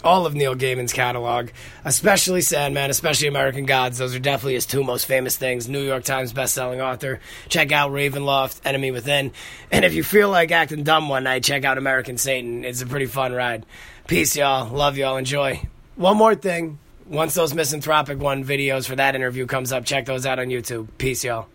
all 0.04 0.26
of 0.26 0.34
Neil 0.34 0.54
Gaiman's 0.54 0.92
catalog, 0.92 1.50
especially 1.84 2.40
Sandman, 2.40 2.90
especially 2.90 3.28
American 3.28 3.66
Gods. 3.66 3.98
Those 3.98 4.14
are 4.14 4.20
definitely 4.20 4.54
his 4.54 4.66
two 4.66 4.84
most 4.84 5.06
famous 5.06 5.36
things. 5.36 5.68
New 5.68 5.82
York 5.82 6.04
Times 6.04 6.32
bestselling 6.32 6.80
author. 6.80 7.20
Check 7.48 7.72
out 7.72 7.90
Ravenloft, 7.90 8.60
Enemy 8.64 8.92
Within. 8.92 9.32
And 9.70 9.84
if 9.84 9.94
you 9.94 10.04
feel 10.04 10.30
like 10.30 10.52
acting 10.52 10.84
dumb 10.84 11.08
one 11.08 11.24
night, 11.24 11.42
check 11.44 11.64
out 11.64 11.78
American 11.78 12.18
Satan. 12.18 12.64
It's 12.64 12.82
a 12.82 12.86
pretty 12.86 13.06
fun 13.06 13.32
ride. 13.32 13.66
Peace, 14.06 14.36
y'all. 14.36 14.68
Love 14.68 14.96
y'all. 14.96 15.16
Enjoy. 15.16 15.60
One 15.96 16.16
more 16.16 16.34
thing. 16.34 16.78
Once 17.08 17.34
those 17.34 17.54
Misanthropic 17.54 18.18
One 18.18 18.44
videos 18.44 18.86
for 18.88 18.96
that 18.96 19.14
interview 19.14 19.46
comes 19.46 19.72
up, 19.72 19.84
check 19.84 20.06
those 20.06 20.26
out 20.26 20.40
on 20.40 20.48
YouTube. 20.48 20.88
Peace, 20.98 21.22
y'all. 21.22 21.46